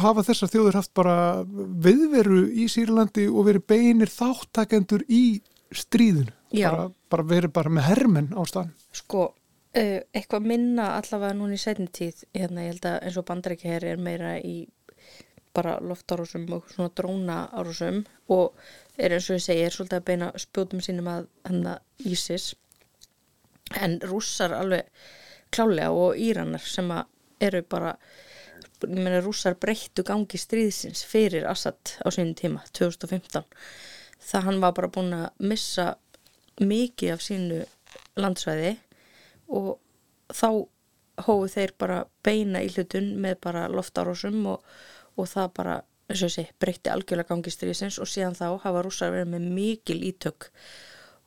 [0.00, 6.32] hafa þessar þjóður haft bara viðveru í Sýrlandi og verið beinir þáttakendur í stríðinu?
[6.54, 8.72] Bara, bara verið bara með hermenn á staðan?
[8.92, 9.34] sko
[9.76, 12.24] uh, eitthvað minna allavega núna í setni tíð.
[12.36, 14.56] Hérna ég held að eins og bandarækja her er meira í
[15.54, 18.54] bara loftárásum og svona dróna árásum og
[18.98, 22.52] er eins og ég segi er svolítið að beina spjótum sínum að hennar Ísis
[23.80, 24.86] en rússar alveg
[25.50, 27.08] klálega og íranar sem að
[27.48, 27.96] eru bara
[28.84, 33.42] ég meina rússar breyttu gangi stríðsins fyrir Assad á sínum tíma 2015
[34.30, 35.88] það hann var bara búin að missa
[36.60, 37.60] mikið af sínu
[38.20, 38.76] landsvæði
[39.50, 39.78] og
[40.30, 40.48] þá
[41.26, 44.64] hófu þeir bara beina í hlutun með bara loftárásum og,
[45.18, 45.76] og það bara
[46.16, 50.50] segi, breytti algjörlega gangi stríðsins og síðan þá hafa rússar verið með mikil ítök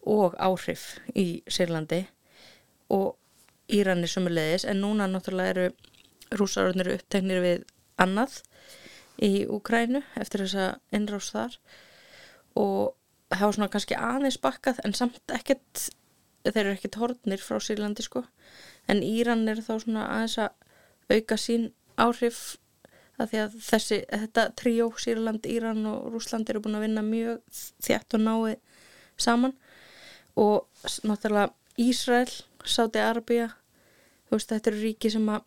[0.10, 2.04] og áhrif í Sýrlandi
[2.94, 3.14] og
[3.74, 5.68] Íranir sömulegis en núna náttúrulega eru
[6.36, 7.64] rússararnir uppteknir við
[8.02, 8.42] annað
[9.24, 11.58] í Úkrænu eftir þessa innrás þar
[12.60, 12.94] og
[13.34, 15.88] hafa svona kannski aðeins bakkað en samt ekkert
[16.48, 18.26] þeir eru ekkert hortnir frá Sýrlandi sko.
[18.92, 22.42] En Íran er þá svona aðeins að auka sín áhrif
[23.22, 27.42] að því að þessi, þetta tríó Sýrland, Íran og Rúsland eru búin að vinna mjög
[27.86, 28.56] þjætt og náið
[29.22, 29.54] saman.
[30.40, 30.66] Og
[31.06, 32.32] náttúrulega Ísrael,
[32.66, 33.52] Sáti Arabia
[34.28, 35.44] þú veist þetta eru ríki sem að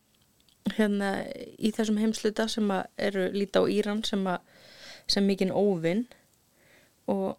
[0.77, 1.11] hérna
[1.59, 4.39] í þessum heimsluta sem að eru líta á Íran sem að
[5.11, 6.07] sem mikinn óvinn.
[7.11, 7.37] Og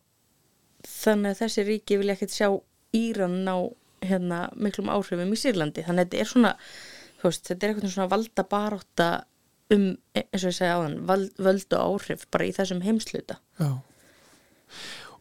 [0.87, 2.49] þannig að þessi ríki vilja ekkert sjá
[2.95, 3.55] Íran ná
[4.05, 6.53] hérna miklum áhrifum í Sýrlandi þannig að þetta er svona
[7.23, 9.09] veist, þetta er eitthvað svona valda baróta
[9.73, 13.71] um, eins og ég segja áðan vald, völdu áhrif bara í þessum heimsluta Já.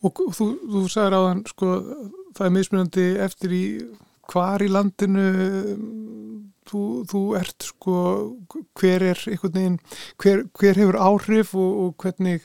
[0.05, 1.71] Og þú, þú sagðir áðan, sko,
[2.37, 3.63] það er mismunandi eftir í
[4.29, 5.25] hvar í landinu
[6.67, 7.95] þú, þú ert, sko,
[8.77, 9.79] hver er einhvern veginn,
[10.23, 12.45] hver, hver hefur áhrif og, og hvernig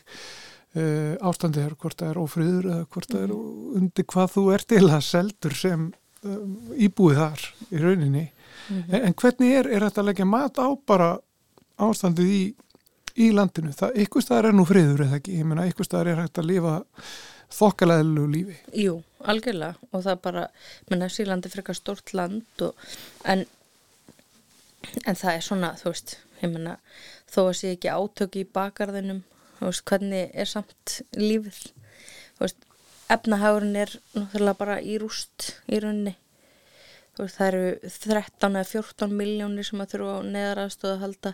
[0.77, 3.33] uh, ástandið er, hvort það er ófröður eða hvort það er
[3.79, 5.85] undir hvað þú ert eila seldur sem
[6.23, 8.25] um, íbúið þar í rauninni.
[8.71, 11.11] En, en hvernig er, er þetta að leggja mat á bara
[11.81, 12.41] ástandið í,
[13.25, 13.73] í landinu?
[13.75, 16.51] Það, ykkur staðar er nú friður eða ekki, ég meina ykkur staðar er hægt að
[16.51, 16.75] lifa
[17.51, 18.59] þokkalæðilegu lífi.
[18.79, 20.45] Jú, algjörlega og það bara,
[20.91, 22.93] menna Sýrlandi er frekar stórt land og,
[23.27, 23.43] en
[25.07, 26.77] en það er svona, þú veist ég menna,
[27.29, 29.21] þó að sé ekki átök í bakarðinum,
[29.69, 31.61] veist, hvernig er samt lífið?
[33.11, 36.13] Efnahagurinn er náttúrulega bara í rúst í rauninni.
[37.17, 41.33] Veist, það eru 13 eða 14 miljónir sem að þurfa á neðaraðstöðu að halda.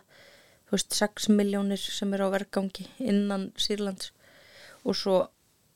[0.72, 4.10] Veist, 6 miljónir sem eru á vergangi innan Sýrlands.
[4.90, 5.20] Og svo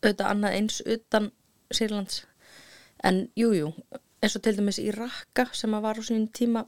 [0.01, 1.29] auðvitað annað eins utan
[1.69, 2.23] Sýrlands.
[3.05, 6.65] En jújú, jú, eins og til dæmis í Raqqa sem að var á sínum tíma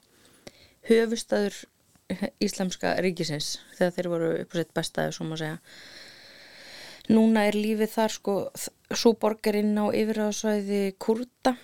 [0.90, 1.58] höfustaður
[2.44, 5.60] Íslamska ríkisins þegar þeir voru upp á sitt bestaði svo má segja.
[7.12, 8.36] Núna er lífið þar sko
[8.94, 11.58] svo borgarinn á yfirraðsvæði Kurda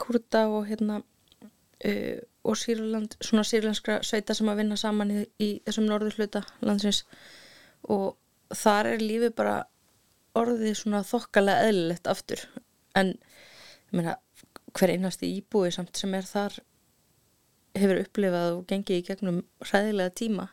[0.00, 5.48] Kurda og hérna uh, og Sýrland svona sýrlandskra sveita sem að vinna saman í, í
[5.66, 7.02] þessum norður hluta landsins.
[7.90, 8.14] Og
[8.54, 9.56] þar er lífið bara
[10.36, 12.44] orðið svona þokkalega eðlilegt aftur.
[12.94, 14.16] En ég meina
[14.76, 16.60] hver einasti íbúi samt sem er þar
[17.80, 20.48] hefur upplifað og gengið í gegnum hræðilega tíma.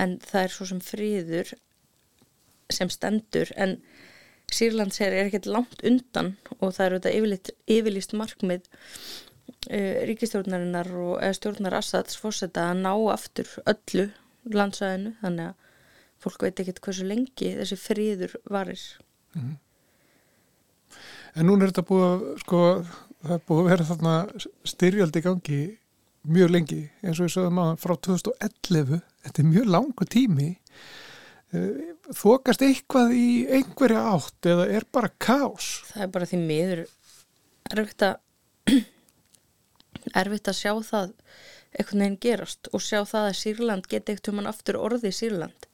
[0.00, 1.52] En það er svo sem friður
[2.72, 3.78] sem stendur en
[4.52, 11.78] Sýrlandsher er ekkert langt undan og það eru þetta yfirlist markmið uh, ríkistjórnarinnar og stjórnar
[11.78, 14.10] Assads fórseta að ná aftur öllu
[14.52, 15.70] landsæðinu þannig að
[16.22, 18.82] fólk veit ekkert hversu lengi þessi friður varir.
[21.32, 22.60] En núna er þetta búið að, sko,
[23.22, 24.14] það er búið að vera þarna
[24.68, 25.60] styrjaldi gangi
[26.22, 30.48] mjög lengi, eins og ég sagði maður frá 2011, þetta er mjög langu tími.
[31.52, 31.80] Eh,
[32.16, 36.80] þokast eitthvað í einhverja átt eða er bara kás það er bara því miður
[37.72, 38.72] erfitt að
[40.22, 41.12] erfitt að sjá það
[41.72, 45.68] einhvern veginn gerast og sjá það að Sýrland geti ekkert um hann aftur orðið Sýrland.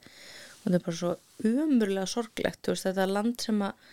[0.59, 1.13] Og það er bara svo
[1.47, 3.89] umurlega sorglegt, veist, þetta er land sem að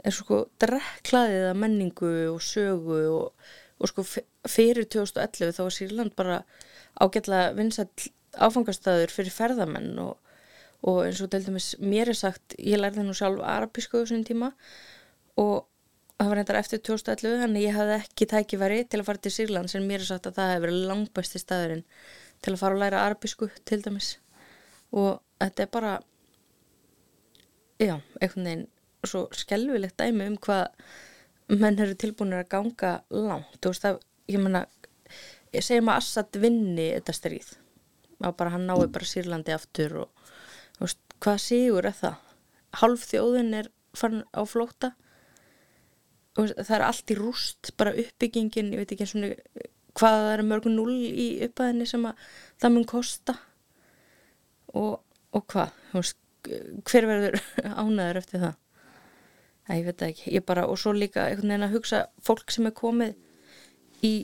[0.00, 6.16] er svo drekklaðið að menningu og sögu og, og sko fyrir 2011 þá var Sýrland
[6.18, 6.42] bara
[7.00, 10.14] ágætlega vinsall áfangastæður fyrir ferðamenn og,
[10.86, 14.52] og eins og dæmis mér er sagt, ég lærði nú sjálf arabísku þessum tíma
[15.40, 15.66] og
[16.20, 19.72] það var reyndar eftir 2011 þannig ég hafði ekki tækifæri til að fara til Sýrland
[19.72, 21.86] sem mér er sagt að það hefur verið langbæsti staðurinn
[22.44, 24.10] til að fara að læra arabísku til dæmis.
[24.92, 25.94] Og þetta er bara
[27.80, 28.66] já, einhvern veginn
[29.08, 30.68] svo skelvilegt dæmi um hvað
[31.58, 34.64] menn eru tilbúinir að ganga langt, þú veist að ég menna,
[35.54, 37.50] ég segjum að Assad vinni þetta stríð
[38.20, 40.30] og bara hann nái bara Sýrlandi aftur og
[40.76, 42.18] þú veist, hvað sigur er það?
[42.80, 44.92] Half þjóðin er farin á flóta
[46.38, 50.32] og það er allt í rúst, bara uppbyggingin ég veit ekki eins og hvað það
[50.32, 52.26] er mörgum null í uppaðinni sem að
[52.62, 53.34] það mun kosta.
[54.78, 55.00] Og,
[55.34, 56.20] og hvað, veist
[56.86, 57.40] hver verður
[57.82, 58.58] ánæður eftir það
[59.78, 62.74] ég veit ekki, ég bara og svo líka einhvern veginn að hugsa fólk sem er
[62.76, 64.14] komið í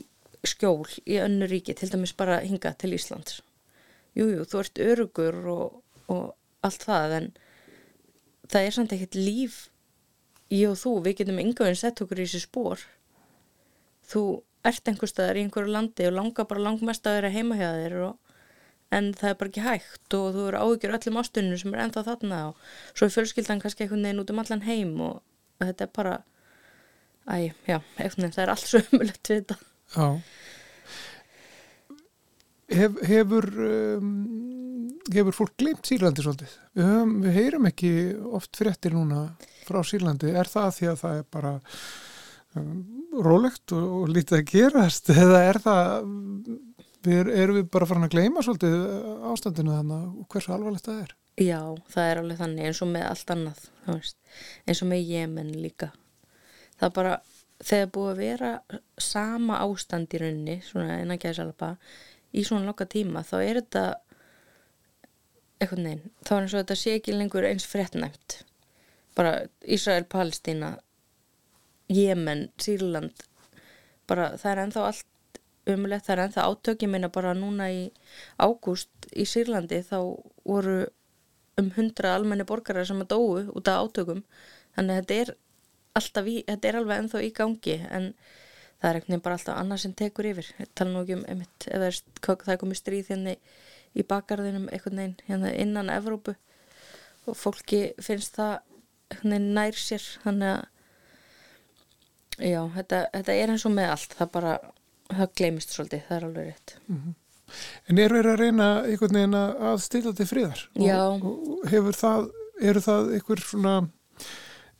[0.47, 3.41] skjól í önnu ríki, til dæmis bara hinga til Íslands.
[4.17, 6.23] Jújú, jú, þú ert örugur og, og
[6.65, 7.31] allt það en
[8.51, 9.57] það er samt ekkert líf
[10.53, 12.83] ég og þú, við getum yngveginn sett okkur í þessi spór
[14.07, 14.23] þú
[14.67, 17.97] ert einhver staðar í einhverju landi og langar bara langmest að vera heima hjá þér
[18.07, 18.33] og
[18.97, 22.03] en það er bara ekki hægt og þú eru áhyggjur öllum ástuninu sem er ennþá
[22.07, 22.61] þarna og
[22.93, 25.19] svo er fjölskyldan kannski einhvern veginn út um allan heim og
[25.63, 26.15] þetta er bara
[27.27, 29.59] æg, já, eitthvað það er allt svo umulett við þetta
[29.97, 30.07] Já
[32.67, 34.07] Hef, hefur um,
[35.13, 36.55] hefur fólk glemt Sýrlandi svolítið?
[36.75, 37.91] Við, höfum, við heyrum ekki
[38.37, 39.21] oft fréttir núna
[39.67, 41.53] frá Sýrlandi, er það því að það er bara
[42.59, 42.73] um,
[43.23, 46.11] rólegt og, og lítið að gerast eða er það
[47.07, 48.75] við, erum við bara farin að gleyma svolítið
[49.31, 51.15] ástandinu þannig og hversu alvarlegt það er?
[51.37, 51.61] Já,
[51.93, 55.91] það er alveg þannig eins og með allt annað eins og með Jemen líka.
[56.77, 57.13] Það bara,
[57.61, 58.51] þegar búið að vera
[59.01, 61.71] sama ástand í rauninni svona en að gæðsalapa
[62.33, 63.85] í svona loka tíma þá er þetta
[65.57, 68.41] eitthvað neinn þá er eins og þetta sé ekki lengur eins frettnæmt
[69.17, 70.75] bara Ísrael, Palestína
[71.89, 73.25] Jemen, Sýrland
[74.09, 77.87] bara það er ennþá allt umulett, það er ennþá átökjum minna bara núna í
[78.37, 79.97] ágúst í Sýrlandi þá
[80.45, 80.83] voru
[81.57, 84.23] um hundra almenni borgarar sem að dóu út af átökum.
[84.77, 85.31] Þannig að þetta er
[85.97, 88.11] alltaf í, þetta er alveg ennþá í gangi en
[88.77, 90.51] það er ekkert bara alltaf annað sem tekur yfir.
[90.77, 91.91] Tala nú ekki um einmitt eða
[92.21, 93.35] það er komið stríð hérna
[93.97, 96.37] í bakarðinum einhvern veginn hérna innan Evrópu.
[97.27, 98.53] Og fólki finnst það
[99.25, 100.63] nær sér þannig að
[102.51, 104.57] já, þetta, þetta er eins og með allt það bara,
[105.09, 106.75] það gleymist svolítið, það er alveg rétt.
[106.85, 107.15] Mm -hmm.
[107.87, 110.65] En eru þeir að reyna einhvern veginn að stila til friðar?
[110.81, 110.99] Já.
[111.15, 112.27] Og, hefur það,
[112.71, 113.75] eru það einhver svona,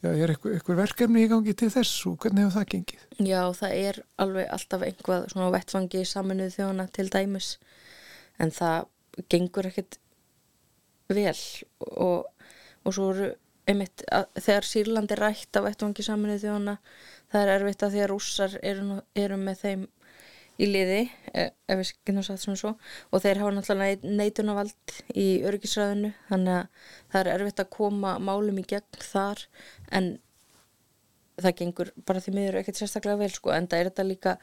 [0.03, 3.07] já, er einhver, einhver verkefni í gangi til þess og hvernig hefur það gengið?
[3.23, 7.55] Já, það er alveg alltaf einhvað svona vettfangi saminuð þjóna til dæmis
[8.43, 8.91] en það
[9.31, 9.99] gengur ekkert
[11.07, 11.35] vel
[11.79, 12.27] og,
[12.83, 13.29] og svo eru
[13.67, 16.75] einmitt að þegar Sýrlandi rætt af vettfangi saminuð þjóna
[17.31, 19.87] það er erfitt að því að rússar eru, eru með þeim
[20.57, 21.01] í liði,
[21.33, 22.73] e, ef við getum sagt svona svo.
[23.11, 28.57] Og þeir hafa náttúrulega neitunavald í örgisræðinu þannig að það er erfitt að koma málum
[28.61, 29.45] í gegn þar
[29.99, 30.09] en
[31.37, 33.53] það gengur bara því miður ekkert sérstaklega vel sko.
[33.53, 34.35] En það er þetta líka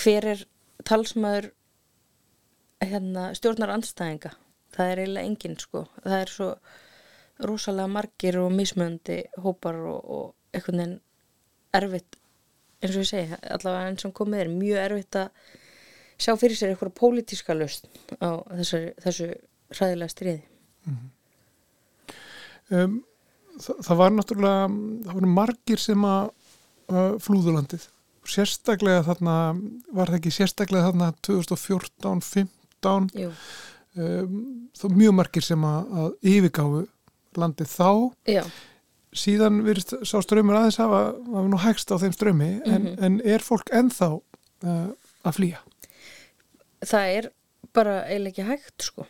[0.00, 0.46] hver er
[0.88, 1.50] talsmaður
[2.80, 4.32] hérna, stjórnar anstæðinga
[4.74, 5.84] það er eiginlega enginn sko.
[6.04, 6.48] Það er svo
[7.48, 10.98] rosalega margir og mismöndi hópar og, og einhvern veginn
[11.76, 12.19] erfitt
[12.80, 15.28] eins og ég segi, allavega eins og komið er mjög erfitt að
[16.20, 17.88] sjá fyrir sér eitthvað pólitíska löst
[18.20, 19.30] á þessu, þessu
[19.76, 20.42] ræðilega stríði.
[20.84, 21.08] Mm -hmm.
[22.76, 22.98] um,
[23.60, 24.68] það, það var náttúrulega
[25.06, 26.30] það voru margir sem að
[26.90, 27.88] uh, flúðulandið
[28.30, 29.34] sérstaklega þarna
[29.92, 32.48] var það ekki sérstaklega þarna 2014-15
[33.96, 34.34] um,
[34.76, 36.82] þá mjög margir sem að, að yfirgáfu
[37.38, 37.90] landið þá.
[38.26, 38.44] Já
[39.16, 43.04] síðan virðist sá ströymur aðeins hafa, hafa nú hægst á þeim strömi en, mm -hmm.
[43.04, 44.90] en er fólk enþá uh,
[45.24, 45.62] að flýja?
[46.80, 47.30] Það er
[47.74, 49.06] bara eiginlega ekki hægt sko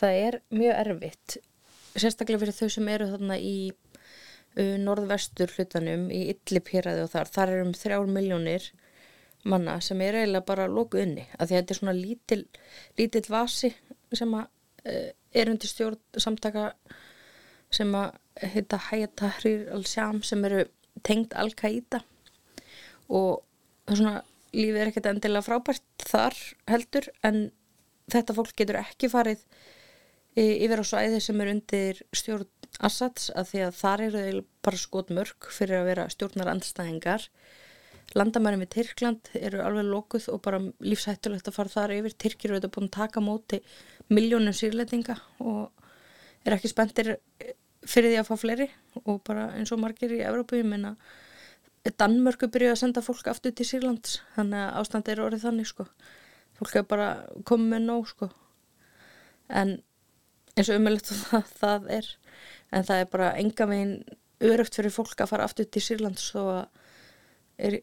[0.00, 1.36] það er mjög erfitt
[1.96, 7.54] sérstaklega fyrir þau sem eru þarna í uh, norðvestur hlutanum í Illipýraði og þar þar
[7.54, 8.68] er um þrjár miljónir
[9.46, 12.44] manna sem er eiginlega bara lóku unni af því að þetta er svona lítill
[12.98, 13.72] lítill vasi
[14.12, 14.46] sem að
[14.90, 16.70] uh, er undir stjórn samtaka
[17.74, 20.64] sem að heita Hayat Tahrir al-Sham sem eru
[21.06, 22.02] tengd Al-Qaida
[23.08, 23.42] og
[23.88, 24.22] svona
[24.56, 26.36] lífið er ekkert endilega frábært þar
[26.70, 27.50] heldur en
[28.12, 29.42] þetta fólk getur ekki farið
[30.36, 32.50] yfir á svæði sem er undir stjórn
[32.84, 37.24] Assads að því að þar eru þeir bara skot mörg fyrir að vera stjórnar andstæðingar
[38.14, 42.14] landamærin við Tyrkland eru alveg lókuð og bara lífshættulegt að fara þar yfir.
[42.14, 43.60] Tyrkir eru þetta búin að taka móti
[44.12, 45.72] miljónum sírleitinga og
[46.46, 47.16] er ekki spenntir
[47.86, 48.68] fyrir því að fá fleiri
[49.04, 50.96] og bara eins og margir í Evrópu, ég meina
[51.94, 55.84] Danmörku byrjuði að senda fólk aftur til Sýrlands, þannig að ástandi er orðið þannig sko.
[56.58, 57.10] Fólk hefur bara
[57.46, 58.28] komið með nóg sko.
[59.46, 59.76] En
[60.56, 62.10] eins og umöðlegt það, það er,
[62.74, 63.94] en það er bara enga veginn
[64.46, 66.64] örugt fyrir fólk að fara aftur til Sýrlands þó að
[67.56, 67.78] er,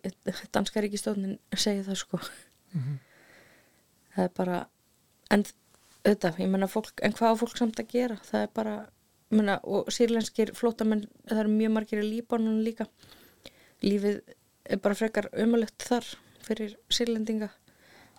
[0.53, 2.19] danska ríkistónin segja það sko.
[2.73, 2.97] Mm -hmm.
[4.15, 4.57] Það er bara,
[5.29, 5.45] en
[6.03, 8.17] auðvitað, ég menna fólk, en hvað á fólk samt að gera?
[8.23, 8.75] Það er bara,
[9.39, 12.87] menna, og sýrlenskir flótamenn, það eru mjög margir í Líbánun líka.
[13.83, 14.21] Lífið
[14.63, 16.07] er bara frekar ömulegt þar
[16.43, 17.49] fyrir sírlendinga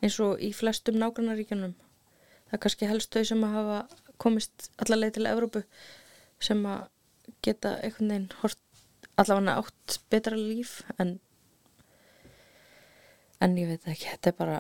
[0.05, 3.79] eins og í flestum nágrannaríkjanum það er kannski helst þau sem að hafa
[4.21, 5.65] komist allarleið til Evrópu
[6.45, 6.87] sem að
[7.45, 8.61] geta einhvern veginn hort
[9.21, 11.19] allavega átt betra líf en
[13.45, 14.59] en ég veit ekki, þetta er bara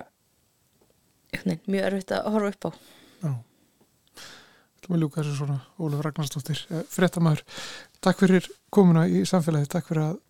[1.32, 2.70] einhvern veginn mjög erfitt að horfa upp á.
[3.24, 3.34] Já
[4.90, 7.44] Með ljúka þessu svona Ólaf Ragnarsdóttir eh, frettamæður,
[8.04, 10.20] takk fyrir komuna í samfélagi, takk fyrir að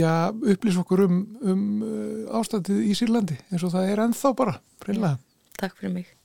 [0.00, 4.56] já, upplýs okkur um, um uh, ástandið í Sýrlandi eins og það er ennþá bara,
[4.86, 5.18] reynlega.
[5.60, 6.16] Takk fyrir mig.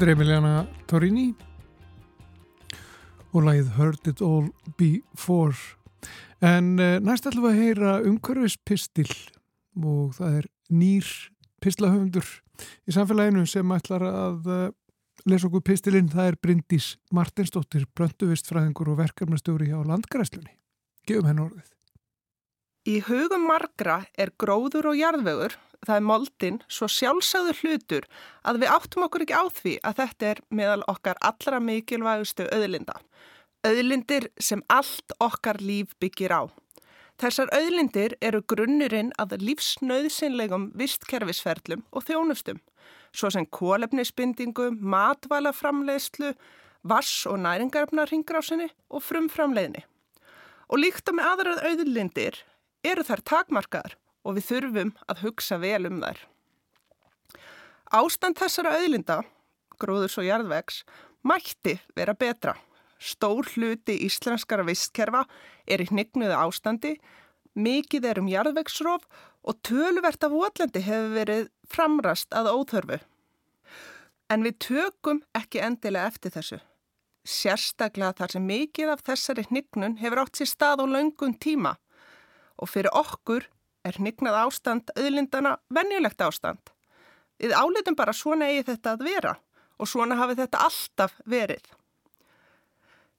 [0.00, 0.50] Þetta er Emiliana
[0.88, 1.26] Torini
[3.36, 4.46] og lagið Heard It All
[4.80, 5.58] Before.
[6.40, 9.10] En uh, næst ætlum við að heyra umhverfispistil
[9.76, 11.10] og það er nýr
[11.60, 12.30] pislahöfundur
[12.88, 14.62] í samfélaginu sem ætlar að uh,
[15.28, 16.08] lesa okkur pistilinn.
[16.14, 20.56] Það er Bryndís Martinsdóttir, brönduvistfræðingur og verkefnastjóri hjá Landgræslunni.
[21.04, 21.68] Gefum henn orðið.
[22.88, 28.06] Í hugum margra er gróður og jarðvegur það er moldin svo sjálfsagður hlutur
[28.48, 32.96] að við áttum okkur ekki á því að þetta er meðal okkar allra mikilvægustu auðlinda.
[33.66, 36.42] Auðlindir sem allt okkar líf byggir á.
[37.20, 42.62] Þessar auðlindir eru grunnurinn að lífsnauðsynlegum vistkerfisferlum og þjónustum,
[43.12, 46.32] svo sem kólefnisbindingu, matvælaframleiðslu,
[46.88, 49.84] vass- og næringarfnarringrásinni og frumframleiðni.
[50.72, 52.40] Og líkt á með aðrað auðlindir
[52.86, 56.20] eru þær takmarkaðar og við þurfum að hugsa vel um þær.
[57.90, 59.20] Ástand þessara auðlinda,
[59.80, 60.82] gróðurs og jarðvegs,
[61.26, 62.54] mætti vera betra.
[63.00, 65.24] Stór hluti íslenskara vistkerfa
[65.66, 66.94] er í hnignuðu ástandi,
[67.56, 69.06] mikið er um jarðvegsróf
[69.42, 73.00] og töluvert af ótlendi hefur verið framrast að óþörfu.
[74.30, 76.60] En við tökum ekki endilega eftir þessu.
[77.26, 81.74] Sérstaklega þar sem mikið af þessari hnignun hefur átt sér stað á laungum tíma
[82.60, 83.46] og fyrir okkur
[83.88, 86.60] er hnignað ástand auðlindana venjulegt ástand.
[87.40, 89.36] Við álitum bara svona eigi þetta að vera
[89.80, 91.62] og svona hafi þetta alltaf verið.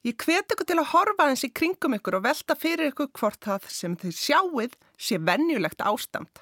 [0.06, 3.42] Ég hveti ykkur til að horfa eins í kringum ykkur og velta fyrir ykkur hvort
[3.46, 6.42] það sem þið sjáuð sé venjulegt ástand.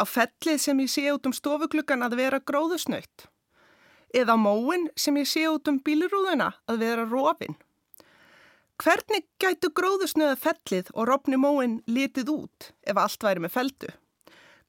[0.00, 3.26] Á fellið sem ég sé út um stofugluggan að vera gróðusnöytt.
[4.16, 7.58] Eða móin sem ég sé út um bílirúðuna að vera rofinn.
[8.80, 13.90] Hvernig gætu gróðusnöða fellið og rofni móin litið út ef allt væri með feldu?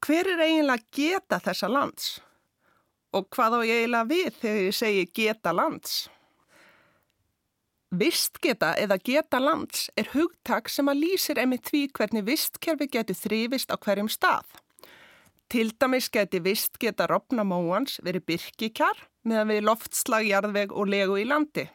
[0.03, 2.09] Hver er eiginlega geta þessa lands?
[3.15, 5.95] Og hvað á ég eiginlega við þegar ég segi geta lands?
[7.91, 13.71] Vistgeta eða geta lands er hugtak sem að lýsir emið því hvernig vistkerfi getur þrývist
[13.71, 14.47] á hverjum stað.
[15.51, 21.27] Til dæmis geti vistgeta rofna móans verið byrkikjar meðan við loftslag, jarðveg og legu í
[21.27, 21.71] landi.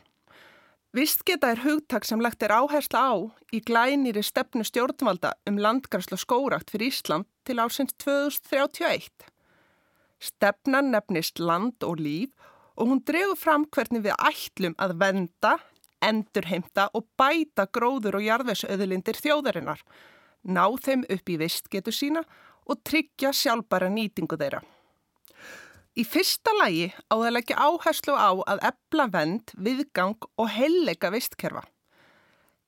[0.96, 3.14] Vistgeta er hugtak sem lagt er áhersla á
[3.52, 9.26] í glænýri stefnu stjórnvalda um landgræsla skórakt fyrir Ísland til ásins 2031.
[10.16, 12.32] Stefnan nefnist land og líf
[12.80, 15.52] og hún dregur fram hvernig við ætlum að venda,
[16.00, 19.82] endurheimta og bæta gróður og jarðvegsauðlindir þjóðarinnar,
[20.48, 22.24] ná þeim upp í vistgetu sína
[22.64, 24.64] og tryggja sjálfbara nýtingu þeirra.
[25.96, 31.62] Í fyrsta lægi á það leggja áherslu á að ebla vend, viðgang og heilleika vistkerfa.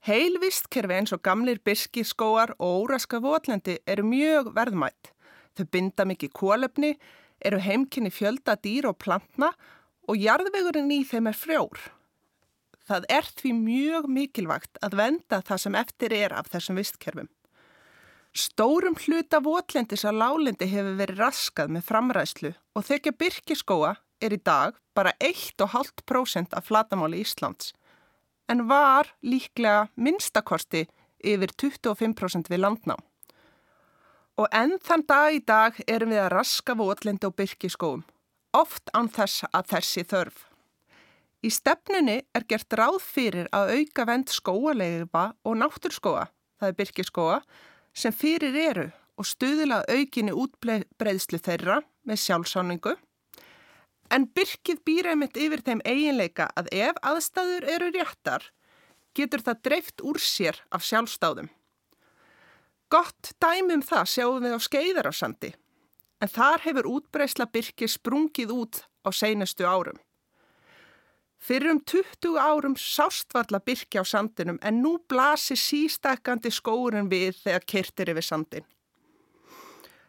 [0.09, 5.13] Heil vistkerfi eins og gamlir birkiskóar og óraska votlendi eru mjög verðmætt.
[5.53, 6.95] Þau binda mikið kólefni,
[7.45, 9.53] eru heimkynni fjölda dýr og plantna
[10.09, 11.85] og jarðvegurinn í þeim er frjór.
[12.89, 17.29] Það er því mjög mikilvægt að venda það sem eftir er af þessum vistkerfum.
[18.37, 24.41] Stórum hluta votlendis að lálendi hefur verið raskað með framræðslu og þekja byrkiskóa er í
[24.45, 27.73] dag bara 1,5% af flatamáli Íslands
[28.49, 30.87] en var líklega minnstakosti
[31.25, 32.97] yfir 25% við landná.
[34.39, 38.05] Og enn þann dag í dag erum við að raska votlendi og byrkiskóum,
[38.55, 40.45] oft án þess að þessi þörf.
[41.43, 47.41] Í stefnunni er gert ráð fyrir að auka vend skóaleifa og náttúrskóa, það er byrkiskóa,
[47.99, 48.87] sem fyrir eru
[49.19, 52.95] og stuðila aukinni útbreyðslu þeirra með sjálfsáningu
[54.15, 58.47] en byrkið býra einmitt yfir þeim eiginleika að ef aðstæður eru réttar
[59.19, 61.49] getur það dreift úr sér af sjálfstáðum.
[62.89, 65.51] Gott dæmum það sjáum við á skeiðararsandi
[66.23, 69.99] en þar hefur útbreysla byrkið sprungið út á seinustu árum.
[71.39, 77.67] Fyrir um 20 árum sástvarla byrkja á sandinum en nú blasir sístakandi skórin við þegar
[77.73, 78.67] kertir yfir sandin.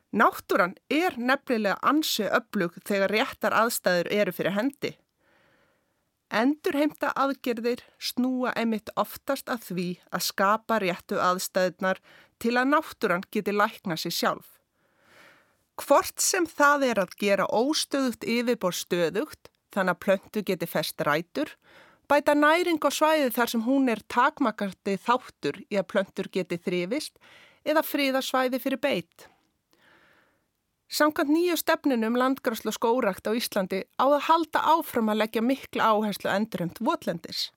[0.10, 4.96] Náttúran er nefnilega ansi öflug þegar réttar aðstæður eru fyrir hendi.
[6.34, 12.02] Endurheimta aðgerðir snúa emitt oftast að því að skapa réttu aðstæðunar
[12.42, 14.50] til að náttúran geti lækna sér sjálf.
[15.80, 21.54] Hvort sem það er að gera óstöðugt yfirbor stöðugt þannig að plöntu geti fest rætur,
[22.10, 27.20] bæta næring á svæði þar sem hún er takmakandi þáttur í að plöntur geti þrifist
[27.66, 29.28] eða fríða svæði fyrir beitt.
[30.90, 36.32] Samkvæmt nýju stefnunum landgræslu skórakt á Íslandi á að halda áfram að leggja mikla áherslu
[36.34, 37.52] endurheimt votlendis.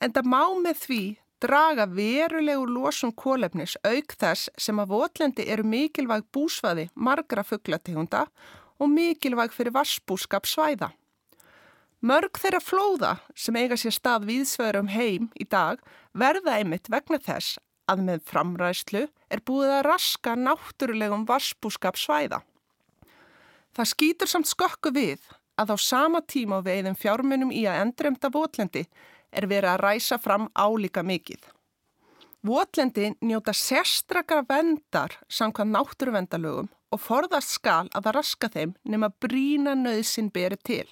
[0.00, 1.02] En það má með því
[1.44, 8.24] draga verulegu losum kólefnis auk þess sem að votlendi eru mikilvæg búsvaði margra fugglategunda
[8.80, 10.94] og mikilvæg fyrir vassbúskap svæða.
[12.00, 15.82] Mörg þeirra flóða sem eiga sér stað viðsveður um heim í dag
[16.16, 17.58] verða einmitt vegna þess
[17.92, 22.40] að með framræslu er búið að raska náttúrulegum varsbúskap svæða.
[23.76, 25.26] Það skýtur samt skökku við
[25.60, 28.86] að á sama tíma við eðum fjármunum í að endremta votlendi
[29.30, 31.42] er verið að ræsa fram álíka mikið.
[32.40, 39.76] Votlendi njóta sérstrakar vendar samkvæmt náttúruvendalögum og forðast skal að það raska þeim nema brína
[39.76, 40.88] nöðsin beri til.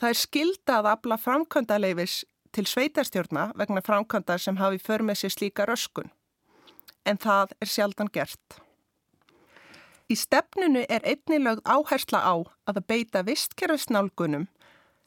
[0.00, 2.24] Það er skilda að afla framkvæmdaleifis
[2.54, 6.10] til sveitarstjórna vegna framkvæmdar sem hafi för með sér slíka röskun.
[7.06, 8.58] En það er sjaldan gert.
[10.10, 12.34] Í stefnunu er einnilögð áhersla á
[12.68, 14.48] að beita vistkerfisnálgunum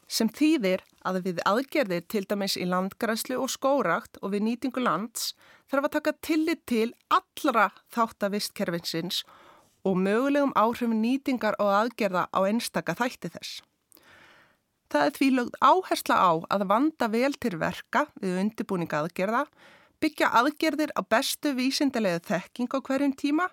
[0.07, 5.33] sem þýðir að við aðgerðir til dæmis í landgræslu og skórakt og við nýtingu lands
[5.69, 9.23] þarf að taka tillit til allra þáttavistkerfinsins
[9.87, 13.61] og mögulegum áhrifin nýtingar og aðgerða á einstaka þætti þess.
[14.87, 19.43] Það er því lögð áhersla á að vanda vel til verka við undirbúning aðgerða,
[19.99, 23.49] byggja aðgerðir á bestu vísindilega þekking á hverjum tíma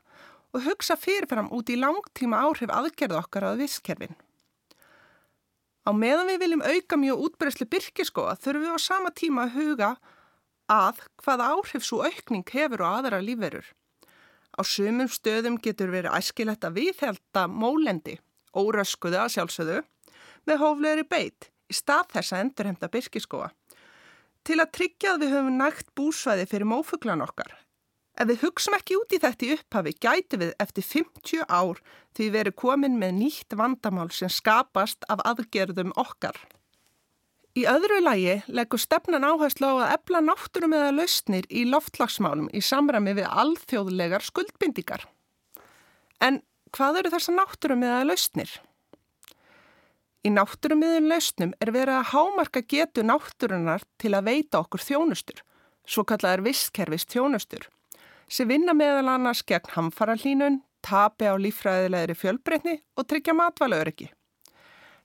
[0.54, 4.14] og hugsa fyrirfram út í langtíma áhrif aðgerð okkar á visskerfin.
[5.84, 9.90] Á meðan við viljum auka mjög útbreyslu byrkiskoa þurfum við á sama tíma að huga
[10.70, 13.66] að hvaða áhrif svo aukning hefur á aðra lífverur.
[14.54, 18.20] Á sumum stöðum getur verið æskilegt að viðhelda mólendi,
[18.54, 19.82] óröskuðu að sjálfsögðu,
[20.48, 23.50] með hóflegri beit í stað þess að endurhemta byrkiskóa
[24.44, 27.54] til að tryggja að við höfum nægt búsvæði fyrir mófuglan okkar.
[28.14, 31.80] Ef við hugsum ekki út í þetta í upphafi gæti við eftir 50 ár
[32.14, 36.36] því við erum komin með nýtt vandamál sem skapast af aðgerðum okkar.
[37.54, 42.62] Í öðru lægi leggur stefnan áherslu á að ebla náttúrum eða lausnir í loftlagsmálum í
[42.62, 45.06] samræmi við alþjóðlegar skuldbindingar.
[46.22, 46.42] En
[46.74, 48.50] hvað eru þessar náttúrum eða lausnir?
[50.24, 55.42] Í náttúrumiðun lausnum er verið að hámarka getu náttúrunar til að veita okkur þjónustur,
[55.84, 57.66] svo kallar visskerfist þjónustur,
[58.24, 64.08] sem vinna meðal annars gegn hamfarallínun, tapi á lífræðilegri fjölbreytni og tryggja matvalauðriki.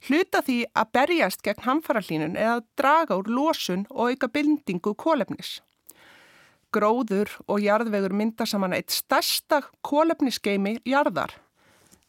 [0.07, 5.57] Hluta því að berjast gegn hamfarallínun er að draga úr losun og auka bindingu kólefnis.
[6.72, 11.36] Gróður og jarðvegur mynda saman eitt stærsta kólefnisgeimi jarðar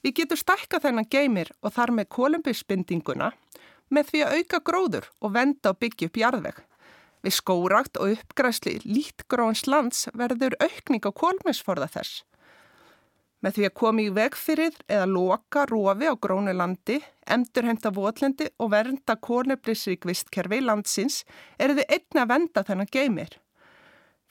[0.00, 3.32] Við getum stækka þennan geymir og þar með kolumbusbindinguna
[3.92, 6.60] með því að auka gróður og venda og byggja upp jarðveg.
[7.20, 12.22] Við skórakt og uppgræsli lítgróðans lands verður aukning á kolumbusforða þess.
[13.40, 18.50] Með því að komi í veg fyrir eða loka rofi á grónu landi, endurhemta votlendi
[18.60, 21.22] og vernda kólublisrík vistkerfi landsins
[21.58, 23.36] eru þið einna að venda þennan geymir.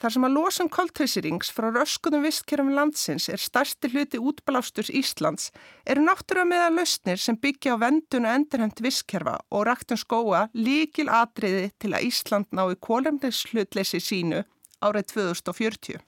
[0.00, 5.50] Þar sem að losun koltvísirings frá röskunum vistkerfum landsins er starsti hluti útblásturs Íslands
[5.84, 11.12] eru náttúrulega meða lausnir sem byggja á vendun og endurhend vistkerfa og ræktun skóa líkil
[11.12, 14.40] atriði til að Ísland nái kólumdegshlutleysi sínu
[14.80, 16.00] árið 2040.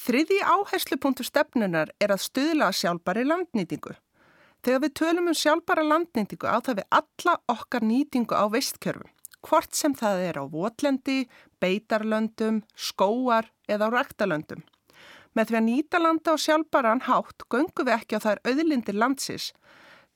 [0.00, 3.96] Þriði áherslupunktur stefnunar er að stuðla sjálfbari landnýtingu.
[4.60, 9.08] Þegar við tölum um sjálfbara landnýtingu á það við alla okkar nýtingu á vistkerfum
[9.46, 11.24] hvort sem það er á votlendi,
[11.60, 14.62] beitarlöndum, skóar eða á ræktalöndum.
[15.34, 19.52] Með því að nýta landa og sjálfbaran hátt göngum við ekki á þær auðlindir landsis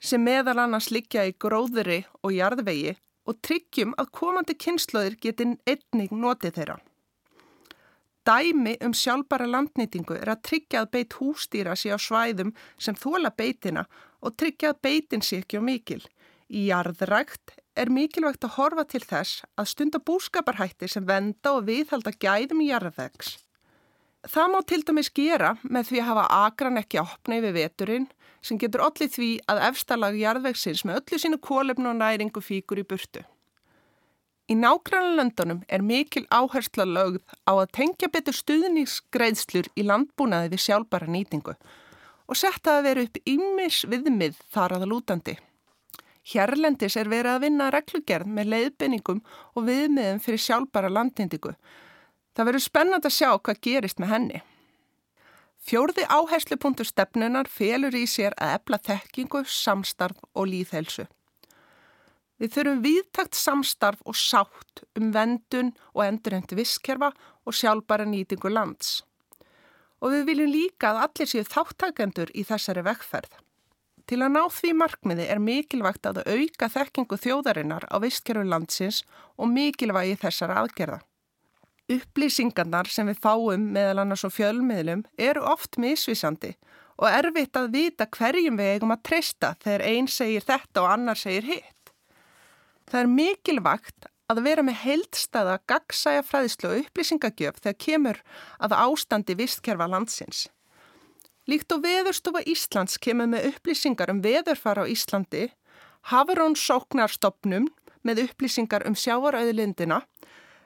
[0.02, 6.12] sem meðal annars liggja í gróðri og jarðvegi og tryggjum að komandi kynnslóðir geti einnig
[6.12, 6.76] notið þeirra.
[8.24, 13.30] Dæmi um sjálfbara landnýtingu er að tryggja að beit hústýra sé á svæðum sem þóla
[13.36, 13.84] beitina
[14.24, 16.00] og tryggja að beitin sé ekki á mikil.
[16.52, 22.12] Í jarðrækt er mikilvægt að horfa til þess að stunda búskaparhætti sem venda og viðhalda
[22.20, 23.38] gæðum í jarðvegs.
[24.28, 28.08] Það má til dæmis gera með því að hafa agran ekki opna yfir veturinn
[28.44, 32.86] sem getur allir því að efstalag jarðvegsins með öllu sínu kólefn og næringu fíkur í
[32.88, 33.24] burtu.
[34.44, 40.64] Í nákvæmlega löndunum er mikil áhersla lögð á að tengja betur stuðningsgreðslur í landbúnaði við
[40.66, 45.38] sjálfbara nýtingu og setja að vera upp ymis viðmið þar að lútandi.
[46.24, 49.20] Hérlendis er verið að vinna reglugerð með leiðbenningum
[49.52, 51.52] og viðmiðum fyrir sjálfbara landnýndingu.
[52.34, 54.40] Það verður spennand að sjá hvað gerist með henni.
[55.64, 61.06] Fjórði áherslu punktur stefnunar felur í sér að epla þekkingu, samstarf og líðhelsu.
[62.40, 67.12] Við þurfum viðtakt samstarf og sátt um vendun og endurhendu visskerfa
[67.44, 69.02] og sjálfbara nýtingu lands.
[70.02, 73.43] Og við viljum líka að allir séu þáttakendur í þessari vekkferð.
[74.04, 79.00] Til að ná því markmiði er mikilvægt að auka þekkingu þjóðarinnar á vistkerfi landsins
[79.40, 81.00] og mikilvægi þessar aðgerða.
[81.94, 86.54] Upplýsingarnar sem við fáum meðal annars og fjölmiðlum eru oft misvísandi
[86.96, 91.20] og erfitt að vita hverjum við eigum að treysta þegar einn segir þetta og annar
[91.20, 91.92] segir hitt.
[92.88, 98.20] Það er mikilvægt að vera með heildstæða gagsæja fræðislu og upplýsingagjöf þegar kemur
[98.60, 100.46] að ástandi vistkerfa landsins.
[101.44, 105.50] Líkt og veðurstofa Íslands kemur með upplýsingar um veðurfara á Íslandi,
[106.08, 107.66] hafur hún sóknarstopnum
[108.04, 110.00] með upplýsingar um sjávarauðlindina,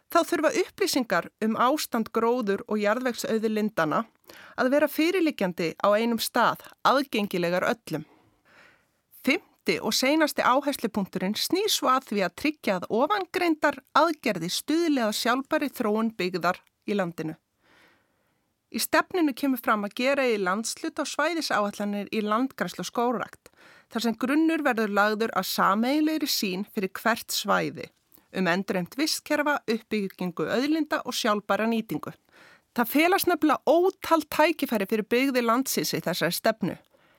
[0.06, 4.04] þá þurfa upplýsingar um ástand gróður og jarðvegsauðlindana
[4.60, 8.06] að vera fyrirlikjandi á einum stað, aðgengilegar öllum.
[9.26, 15.74] Fymti og seinasti áherslupunkturinn snýr svo að því að tryggja að ofangreindar aðgerði stuðlega sjálfbæri
[15.74, 17.34] þróun byggðar í landinu.
[18.68, 23.48] Í stefninu kemur fram að gera í landslut á svæðisáallanir í landgræslu skórakt,
[23.88, 27.86] þar sem grunnur verður lagður að sameilegri sín fyrir hvert svæði,
[28.36, 32.12] um endurheimt visskerfa, uppbyggingu öðlinda og sjálfbæra nýtingu.
[32.76, 36.76] Það felast nefnilega ótal tækifæri fyrir byggði landsins í þessari stefnu.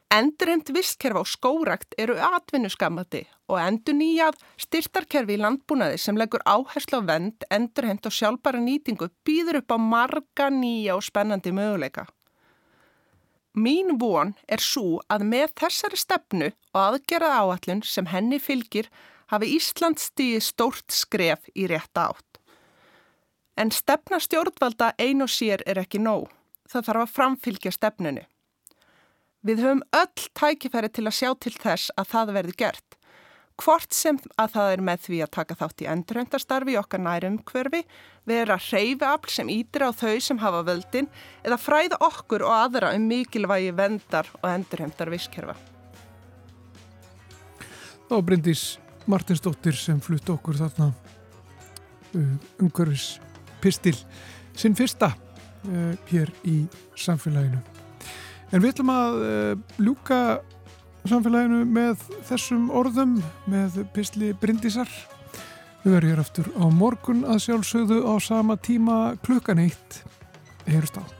[0.10, 3.20] Endurheimt visskerfa og skórakt eru atvinnuskamati
[3.54, 9.12] og endur nýjað styrtarkerfi í landbúnaði sem leggur áherslu á vend, endurheimt og sjálfbæra nýtingu
[9.22, 12.08] býður upp á marga nýja og spennandi möguleika.
[13.54, 18.90] Mín von er svo að með þessari stefnu og aðgerða áallun sem henni fylgir
[19.30, 22.42] hafi Ísland stíði stórt skref í rétt átt.
[23.58, 26.30] En stefna stjórnvalda ein og sér er ekki nóg.
[26.66, 28.26] Það þarf að framfylgja stefnunu.
[29.50, 32.98] Við höfum öll tækifæri til að sjá til þess að það verði gert.
[33.60, 37.40] Hvort sem að það er með því að taka þátt í endurhöndarstarfi í okkar nærum
[37.50, 37.82] hverfi,
[38.30, 41.10] vera hreyfiafl sem ítir á þau sem hafa völdin
[41.42, 45.58] eða fræða okkur og aðra um mikilvægi vendar og endurhöndar visskerfa.
[48.06, 48.68] Þá Bryndís
[49.10, 53.18] Martinsdóttir sem flutt okkur þarna uh, umhverfis
[53.66, 53.98] pistil
[54.54, 56.62] sinn fyrsta uh, hér í
[56.94, 57.79] samfélaginu.
[58.50, 60.20] En við ætlum að uh, ljúka
[61.10, 63.20] samfélaginu með þessum orðum
[63.50, 64.90] með Pistli Bryndísar.
[65.84, 70.02] Við verðum hér aftur á morgun að sjálfsögðu á sama tíma klukkan eitt.
[70.68, 71.19] Heyrst á.